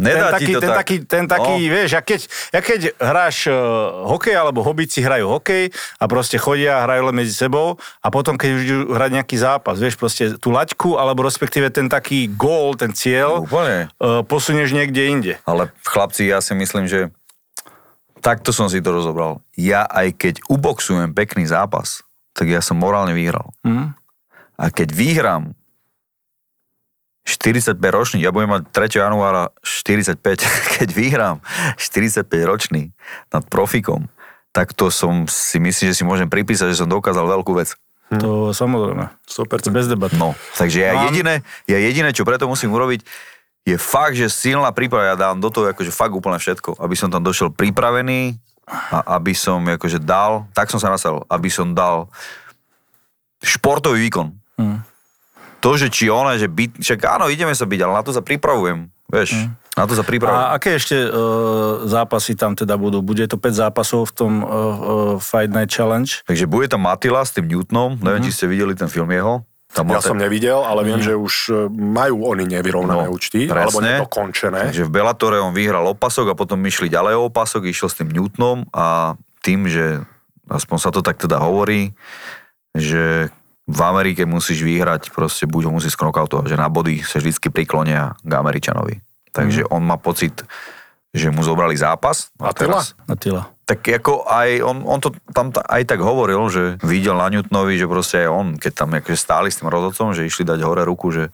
[0.00, 0.78] Nedá ten taký, ten tak.
[0.80, 1.72] taký, ten taký No.
[1.76, 2.20] vieš, a keď,
[2.56, 5.68] ja keď hráš uh, hokej, alebo hobici hrajú hokej
[6.00, 9.36] a proste chodia a hrajú len medzi sebou a potom, keď už idú hrať nejaký
[9.36, 13.92] zápas, vieš, proste tú laťku, alebo respektíve ten taký gól, ten cieľ, Úplne.
[14.00, 15.32] uh, posunieš niekde inde.
[15.44, 17.12] Ale chlapci, ja si myslím, že
[18.24, 19.44] takto som si to rozobral.
[19.52, 22.00] Ja aj keď uboxujem pekný zápas,
[22.32, 23.50] tak ja som morálne vyhral.
[23.66, 23.94] Mhm.
[24.60, 25.56] A keď vyhrám
[27.24, 29.00] 45 ročný, ja budem mať 3.
[29.06, 30.20] januára 45,
[30.80, 31.36] keď vyhrám
[31.78, 32.92] 45 ročný
[33.30, 34.08] nad profikom,
[34.50, 37.78] tak to som si myslím, že si môžem pripísať, že som dokázal veľkú vec.
[38.10, 39.06] To samozrejme.
[39.30, 39.70] 100%.
[39.70, 40.10] Bez debat.
[40.18, 43.06] No, takže ja Mám- jediné, ja jediné, čo preto musím urobiť,
[43.62, 47.06] je fakt, že silná príprava, ja dám do toho akože fakt úplne všetko, aby som
[47.12, 48.34] tam došiel pripravený
[48.70, 52.06] a aby som akože dal, tak som sa nasal, aby som dal
[53.42, 54.30] športový výkon.
[54.56, 54.78] Hm.
[55.60, 58.24] To, že či ona, že byť, však áno, ideme sa byť, ale na to sa
[58.24, 60.40] pripravujem, vieš, na to sa pripravujem.
[60.40, 63.04] A aké ešte uh, zápasy tam teda budú?
[63.04, 64.74] Bude to 5 zápasov v tom uh, uh,
[65.20, 66.08] Fight Night Challenge?
[66.24, 69.44] Takže bude tam Matila s tým Newtonom, neviem, či ste videli ten film jeho.
[69.70, 73.14] Tam Ja mal som ten- nevidel, ale viem, že už e, majú oni nevyrovnané No,
[73.14, 74.02] účty, alebo presne.
[74.02, 74.60] nedokončené.
[74.66, 78.10] Takže v Bellatore on vyhral opasok a potom išli ďalej o opasok, išiel s tým
[78.10, 80.02] Newtonom a tým, že
[80.46, 81.94] aspoň sa to tak teda hovorí,
[82.72, 83.30] že
[83.64, 88.18] v Amerike musíš vyhrať, proste buď ho musíš sknokautovať, že na body sa vždycky priklonia
[88.18, 88.98] k Američanovi.
[89.30, 90.42] Takže on má pocit,
[91.08, 92.34] že mu zobrali zápas.
[92.36, 92.82] Attila?
[92.82, 93.46] teraz- Attila.
[93.70, 97.78] Tak ako aj, on, on to tam ta- aj tak hovoril, že videl na Newtonovi,
[97.78, 100.82] že proste aj on, keď tam akože stáli s tým rozhodcom, že išli dať hore
[100.82, 101.30] ruku, že,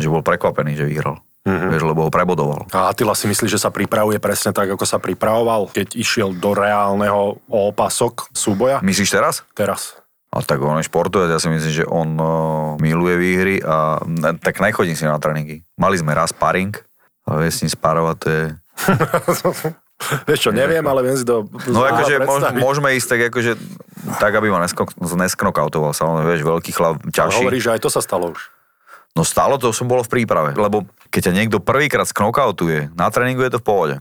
[0.00, 1.20] že bol prekvapený, že vyhral.
[1.44, 1.68] Mm-hmm.
[1.68, 2.64] Vieš, lebo ho prebodoval.
[2.72, 6.56] A Attila si myslí, že sa pripravuje presne tak, ako sa pripravoval, keď išiel do
[6.56, 8.80] reálneho opasok súboja?
[8.80, 9.44] Myslíš teraz?
[9.52, 10.00] Teraz.
[10.32, 12.28] A tak on je športovec, ja si myslím, že on uh,
[12.80, 14.00] miluje výhry a
[14.40, 15.62] tak nechodím si na tréningy.
[15.78, 16.74] Mali sme raz paring,
[17.28, 18.44] a s ním sparovať, to je...
[20.28, 22.60] Vieš čo, neviem, ale viem si to No akože predstaviť.
[22.60, 23.52] môžeme ísť tak akože,
[24.20, 27.40] tak aby ma neskok, nesknokautoval, samozrejme, vieš, veľký chlap, Ale ťažší.
[27.42, 28.40] hovoríš, že aj to sa stalo už.
[29.16, 33.40] No stálo to som bolo v príprave, lebo keď ťa niekto prvýkrát sknokautuje, na tréningu
[33.40, 33.96] je to v pohode.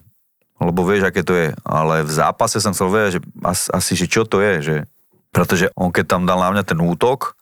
[0.55, 1.47] Lebo vieš, aké to je.
[1.63, 4.75] Ale v zápase som chcel vedieť, že asi, asi že čo to je, že...
[5.31, 7.35] Pretože on keď tam dal na mňa ten útok,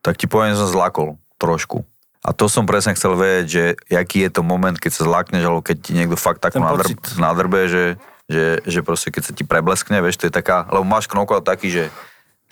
[0.00, 1.84] tak ti poviem, že som zlakol trošku.
[2.24, 5.60] A to som presne chcel vedieť, že aký je to moment, keď sa zlakneš, alebo
[5.60, 7.84] keď ti niekto fakt tak nadrb, nadrbe, že,
[8.32, 11.68] že, že proste keď sa ti prebleskne, vieš, to je taká, lebo máš knockout taký,
[11.68, 11.84] že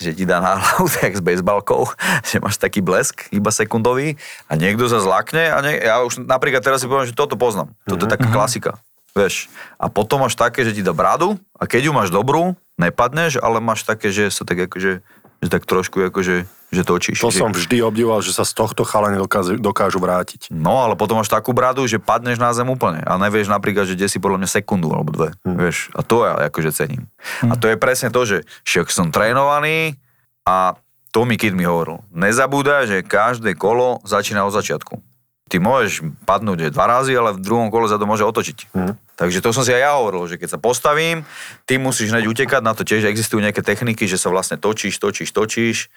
[0.03, 1.87] že ti dá na hlavu tak s bejsbalkou,
[2.29, 4.19] že máš taký blesk, iba sekundový
[4.51, 7.71] a niekto sa zlakne a ne, ja už napríklad teraz si poviem, že toto poznám.
[7.87, 8.83] Toto je taká klasika.
[9.13, 9.53] Vieš.
[9.77, 13.61] A potom máš také, že ti dá bradu a keď ju máš dobrú, nepadneš, ale
[13.61, 15.05] máš také, že sa tak akože,
[15.43, 17.19] že tak trošku akože, že točíš.
[17.19, 20.55] To že, som vždy obdivoval, že sa z tohto chalani dokážu, dokážu vrátiť.
[20.55, 23.99] No, ale potom máš takú bradu, že padneš na zem úplne a nevieš napríklad, že
[23.99, 25.35] kde si podľa mňa sekundu alebo dve.
[25.43, 25.59] Hm.
[25.59, 27.11] Vieš, a to ja akože cením.
[27.43, 29.99] A to je presne to, že však som trénovaný
[30.47, 30.79] a
[31.13, 35.12] Tommy Kid mi hovoril, nezabúdaj, že každé kolo začína od začiatku.
[35.53, 38.73] Ty môžeš padnúť dva razy, ale v druhom kole sa to môže otočiť.
[38.73, 38.97] Hm.
[39.21, 41.29] Takže to som si aj ja hovoril, že keď sa postavím,
[41.69, 45.29] ty musíš hneď utekať, na to tiež existujú nejaké techniky, že sa vlastne točíš, točíš,
[45.29, 45.93] točíš,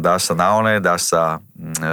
[0.00, 1.92] dáš sa na one, dáš sa, mm, e,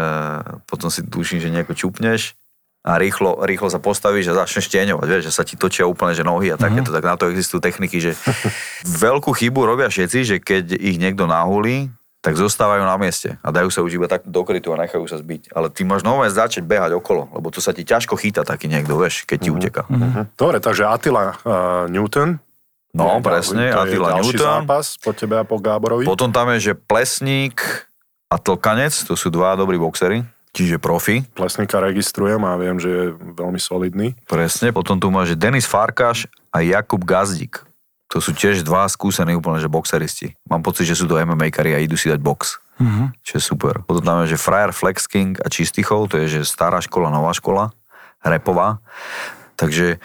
[0.64, 2.40] potom si tuším, že nejako čupneš
[2.84, 6.24] a rýchlo, rýchlo sa postavíš a začneš tieňovať, vieš, že sa ti točia úplne že
[6.24, 6.96] nohy a takéto, Mhm.
[7.00, 8.12] tak na to existujú techniky, že
[9.04, 11.92] veľkú chybu robia všetci, že keď ich niekto nahulí,
[12.24, 15.20] tak zostávajú na mieste a dajú sa už iba tak do krytu a nechajú sa
[15.20, 15.52] zbiť.
[15.52, 18.96] Ale ty máš nové začať behať okolo, lebo to sa ti ťažko chytá taký niekto,
[18.96, 19.56] vieš, keď ti Mhm.
[19.60, 19.84] uteká.
[20.34, 22.40] Dobre, takže Attila uh, Newton.
[22.90, 24.48] No, Je- presne, to je Attila ďalší Newton.
[24.64, 26.06] zápas po tebe a po Gáborovi.
[26.06, 27.60] Potom tam je, že Plesník
[28.30, 31.26] a Tlkanec, to sú dva dobrí boxery, čiže profi.
[31.34, 34.16] Plesníka registrujem a viem, že je veľmi solidný.
[34.24, 34.70] Presne.
[34.70, 37.66] Potom tu máš Denis Farkáš a Jakub Gazdík.
[38.14, 40.38] To sú tiež dva skúsení úplne, že boxeristi.
[40.46, 42.62] Mám pocit, že sú to MMA-kari a idú si dať box.
[42.78, 43.08] Mm-hmm.
[43.26, 43.82] Čo je super.
[43.82, 47.34] Potom tam je, že Frajer Flex King a Čistichov, to je, že stará škola, nová
[47.34, 47.74] škola,
[48.22, 48.78] repová.
[49.58, 50.00] Takže e,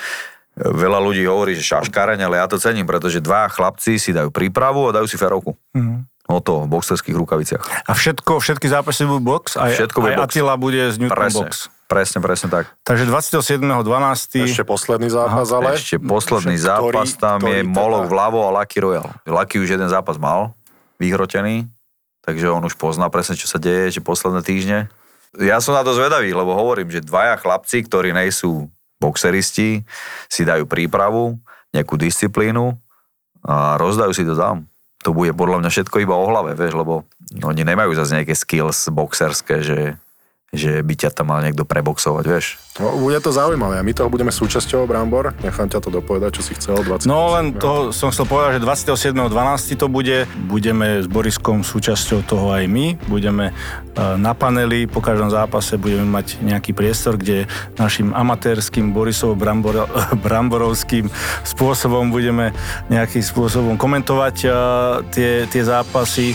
[0.57, 4.89] veľa ľudí hovorí, že šaškáreň, ale ja to cením, pretože dva chlapci si dajú prípravu
[4.89, 5.53] a dajú si ferovku.
[5.77, 6.33] Mm-hmm.
[6.33, 7.89] O to v boxerských rukaviciach.
[7.89, 9.57] A všetko, všetky zápasy budú box?
[9.57, 10.29] Aj, Všetko bude aj box.
[10.33, 11.53] Attila bude z Newton Presne, box.
[11.89, 12.69] Presne, presne tak.
[12.85, 14.45] Takže 27.12.
[14.45, 15.75] Ešte posledný zápas, ale...
[15.75, 19.09] Ešte posledný Že zápas, ktorý- tam je ktorý Molok teda- vľavo a Lucky Royal.
[19.25, 20.53] Lucky už jeden zápas mal,
[21.01, 21.65] vyhrotený,
[22.23, 24.93] takže on už pozná presne, čo sa deje, že posledné týždne.
[25.41, 28.69] Ja som na to zvedavý, lebo hovorím, že dvaja chlapci, ktorí nejsú
[28.99, 29.85] boxeristi,
[30.27, 31.39] si dajú prípravu,
[31.71, 32.75] nejakú disciplínu
[33.45, 34.67] a rozdajú si to tam.
[35.07, 37.07] To bude podľa mňa všetko iba o hlave, vieš, lebo
[37.39, 39.79] oni nemajú zase nejaké skills boxerské, že,
[40.49, 42.57] že by ťa tam mal niekto preboxovať, vieš.
[42.81, 45.37] No, bude to zaujímavé a my toho budeme súčasťou, Brambor.
[45.45, 46.81] Nechám ťa to dopovedať, čo si chcel.
[46.81, 47.05] 20.
[47.05, 49.29] No len to som chcel povedať, že 27.12.
[49.77, 50.25] to bude.
[50.49, 52.97] Budeme s Boriskom súčasťou toho aj my.
[53.13, 53.55] Budeme e,
[54.17, 57.45] na paneli, po každom zápase budeme mať nejaký priestor, kde
[57.77, 59.85] našim amatérským Borisov Brambor,
[60.25, 61.13] Bramborovským
[61.45, 62.57] spôsobom budeme
[62.89, 64.49] nejakým spôsobom komentovať e,
[65.13, 66.33] tie, tie zápasy.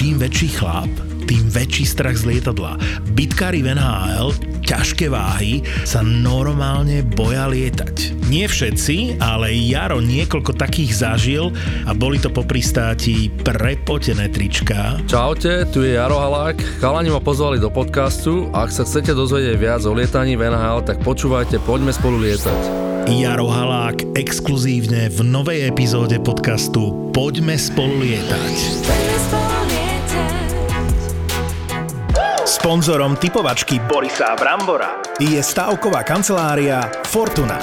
[0.00, 0.88] Čím väčší chlap,
[1.28, 2.80] tým väčší strach z lietadla.
[3.12, 4.32] Bitkári v NHL,
[4.64, 8.24] ťažké váhy, sa normálne boja lietať.
[8.32, 11.52] Nie všetci, ale Jaro niekoľko takých zažil
[11.84, 16.80] a boli to po pristáti prepotené trička, Čaute, tu je Jaro Halák.
[16.80, 20.80] Chalani ma pozvali do podcastu a ak sa chcete dozvedieť viac o lietaní v NHL,
[20.80, 22.88] tak počúvajte Poďme spolu lietať.
[23.20, 28.56] Jaro Halák exkluzívne v novej epizóde podcastu Poďme spolu lietať.
[32.60, 37.56] Sponzorom typovačky Borisa Brambora je stavková kancelária Fortuna.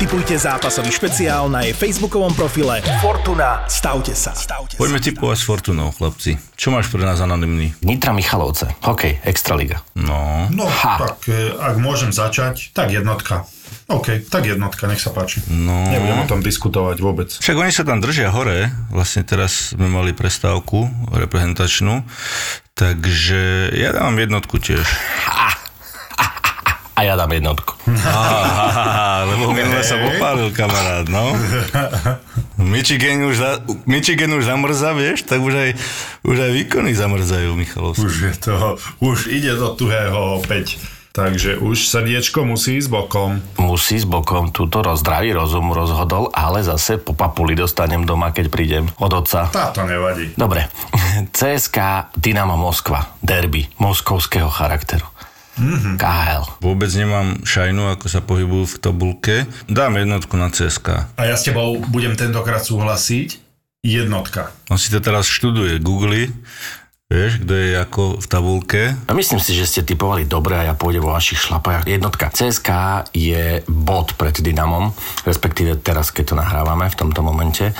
[0.00, 3.68] Typujte zápasový špeciál na jej facebookovom profile Fortuna.
[3.68, 4.32] Stavte sa.
[4.32, 4.80] Stavte sa.
[4.80, 6.40] Poďme typovať s Fortunou, chlapci.
[6.56, 7.76] Čo máš pre nás anonymný?
[7.84, 9.84] Nitra Michalovce, hokej, Extraliga.
[9.92, 11.04] No, No, Ha.
[11.04, 13.44] tak e, ak môžem začať, tak jednotka.
[13.92, 15.44] OK, tak jednotka, nech sa páči.
[15.52, 15.92] no.
[15.92, 17.28] Nebudem o tom diskutovať vôbec.
[17.36, 18.72] Však oni sa tam držia hore.
[18.88, 22.08] Vlastne teraz sme mali prestávku reprezentačnú.
[22.72, 24.80] Takže ja dávam jednotku tiež.
[27.00, 27.80] A ja dám jednotku.
[27.88, 31.32] Aha, lebo minule sa popálil kamarát, no.
[32.60, 35.70] Michigan už, za, Michigan už zamrza, vieš, tak už aj,
[36.28, 38.04] už aj výkony zamrzajú, Michalovský.
[38.04, 40.76] Už je to, už ide do tuhého opäť.
[41.10, 43.40] Takže už srdiečko musí ísť bokom.
[43.56, 48.84] Musí s bokom túto rozdravý rozum rozhodol, ale zase po papuli dostanem doma, keď prídem
[49.00, 49.48] od otca.
[49.48, 50.36] Táto nevadí.
[50.36, 50.68] Dobre,
[51.36, 55.08] CSK Dynamo Moskva, derby moskovského charakteru.
[55.58, 55.94] Mm-hmm.
[55.98, 56.44] KHL.
[56.62, 59.36] Vôbec nemám šajnu, ako sa pohybujú v tabulke.
[59.66, 61.18] Dám jednotku na CSK.
[61.18, 63.50] A ja s tebou budem tentokrát súhlasiť.
[63.80, 64.52] Jednotka.
[64.68, 66.28] On si to teraz študuje, Google,
[67.08, 68.82] vieš, kto je ako v tabulke.
[69.08, 71.88] A myslím si, že ste typovali dobre a ja pôjdem vo vašich šlapajach.
[71.88, 72.28] Jednotka.
[72.28, 72.70] CSK
[73.16, 74.92] je bod pred Dynamom,
[75.24, 77.72] respektíve teraz, keď to nahrávame v tomto momente.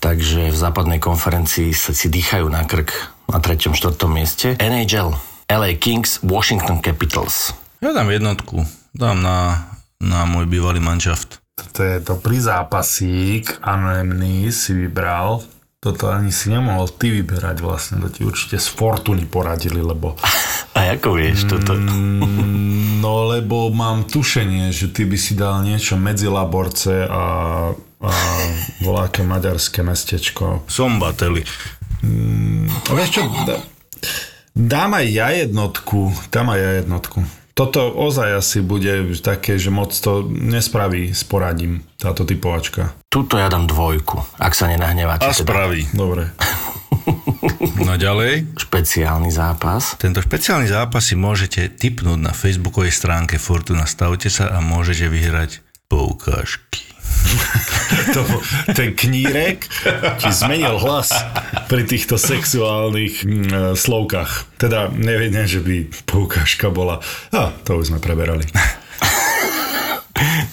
[0.00, 4.56] Takže v západnej konferencii sa si dýchajú na krk na treťom, štvrtom mieste.
[4.60, 5.16] NHL,
[5.52, 7.52] LA Kings, Washington Capitals.
[7.84, 8.64] Ja dám jednotku.
[8.96, 9.68] Dám na,
[10.00, 11.44] na môj bývalý manšaft.
[11.76, 13.60] To je dobrý zápasík.
[13.60, 15.44] Anonymný si vybral.
[15.76, 18.00] Toto ani si nemohol ty vyberať vlastne.
[18.00, 20.16] To ti určite z Fortuny poradili, lebo...
[20.78, 21.76] A ako vieš toto?
[23.04, 27.24] No lebo mám tušenie, že ty by si dal niečo medzi Laborce a,
[28.00, 28.12] a
[28.80, 30.64] voláke maďarské mestečko.
[30.64, 31.44] Sombateli.
[32.88, 33.28] A vieš čo,
[34.56, 37.18] dám aj ja jednotku, dám aj ja jednotku.
[37.52, 42.96] Toto ozaj asi bude také, že moc to nespraví s poradím, táto typovačka.
[43.12, 45.28] Tuto ja dám dvojku, ak sa nenahneváte.
[45.28, 45.92] A spraví.
[45.92, 46.32] Dobre.
[47.82, 48.54] No ďalej.
[48.54, 49.98] Špeciálny zápas.
[49.98, 53.90] Tento špeciálny zápas si môžete tipnúť na facebookovej stránke Fortuna.
[53.90, 55.58] Stavte sa a môžete vyhrať
[55.90, 56.91] poukážky.
[58.14, 58.20] To,
[58.72, 59.68] ten knírek
[60.18, 61.12] ti zmenil hlas
[61.68, 64.58] pri týchto sexuálnych mm, e, slovkách.
[64.58, 67.00] Teda nevedem, že by poukážka bola...
[67.32, 68.44] A, to už sme preberali.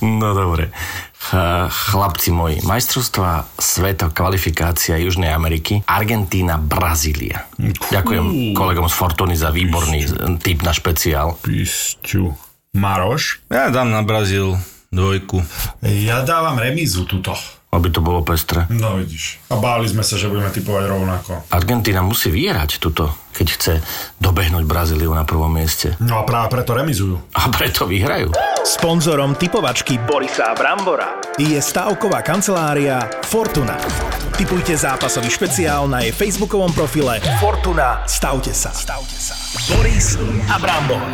[0.02, 0.72] No dobre.
[1.20, 7.46] Ch- Chlapci moji, majstrovstva sveta, kvalifikácia Južnej Ameriky, Argentína, Brazília.
[7.92, 10.10] Ďakujem kolegom z Fortuny za výborný
[10.42, 11.38] tip na špeciál.
[11.44, 12.34] Pisťu.
[12.74, 13.44] Maroš?
[13.52, 14.58] Ja dám na Brazíl
[14.90, 15.46] dvojku.
[15.86, 17.38] Ja dávam remízu tuto.
[17.70, 18.66] Aby to bolo pestré.
[18.74, 19.38] No vidíš.
[19.54, 21.32] A báli sme sa, že budeme typovať rovnako.
[21.54, 23.74] Argentína musí vyhrať tuto, keď chce
[24.18, 25.94] dobehnúť Brazíliu na prvom mieste.
[26.02, 27.22] No a práve preto remizujú.
[27.38, 28.34] A preto vyhrajú.
[28.66, 33.78] Sponzorom typovačky Borisa Brambora je stavková kancelária Fortuna.
[34.34, 38.02] Typujte zápasový špeciál na jej facebookovom profile Fortuna.
[38.10, 38.74] Stavte sa.
[38.74, 39.38] Stavte sa.
[39.70, 40.18] Boris
[40.50, 41.06] a Brambor.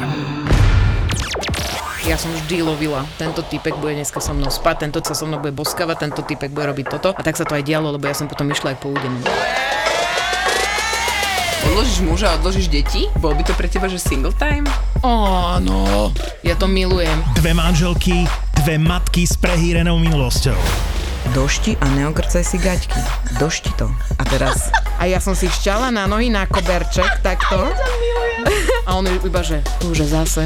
[2.06, 3.02] Ja som vždy lovila.
[3.18, 6.54] Tento typek bude dneska so mnou spať, tento sa so mnou bude boskavať, tento typek
[6.54, 7.18] bude robiť toto.
[7.18, 9.18] A tak sa to aj dialo, lebo ja som potom išla aj po údenu.
[11.66, 13.10] Odložíš muža, odložíš deti?
[13.18, 14.70] Bol by to pre teba, že single time?
[15.02, 16.14] Áno,
[16.46, 17.26] ja to milujem.
[17.42, 18.30] Dve manželky,
[18.62, 20.54] dve matky s prehýrenou minulosťou.
[21.34, 23.02] Došti a neokrcaj si gaťky.
[23.42, 23.90] Došti to.
[24.22, 24.70] A teraz...
[25.02, 27.68] A ja som si šťala na nohy na koberček, takto.
[28.86, 30.46] A on iba, že už zase.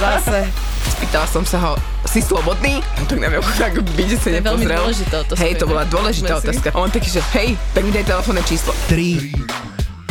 [0.00, 0.48] Zase.
[0.96, 1.72] Spýtala som sa ho,
[2.08, 2.80] si slobodný?
[2.96, 4.80] On tak na mňa tak byde sa To je veľmi nepozrel.
[4.80, 5.42] dôležitá otázka.
[5.44, 6.68] Hej, to bola dôležitá otázka.
[6.72, 8.72] A on taký, že hej, tak mi daj telefónne číslo.
[8.88, 9.36] Tri neznáme.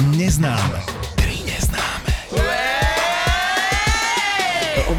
[0.06, 1.15] Tri neznáme.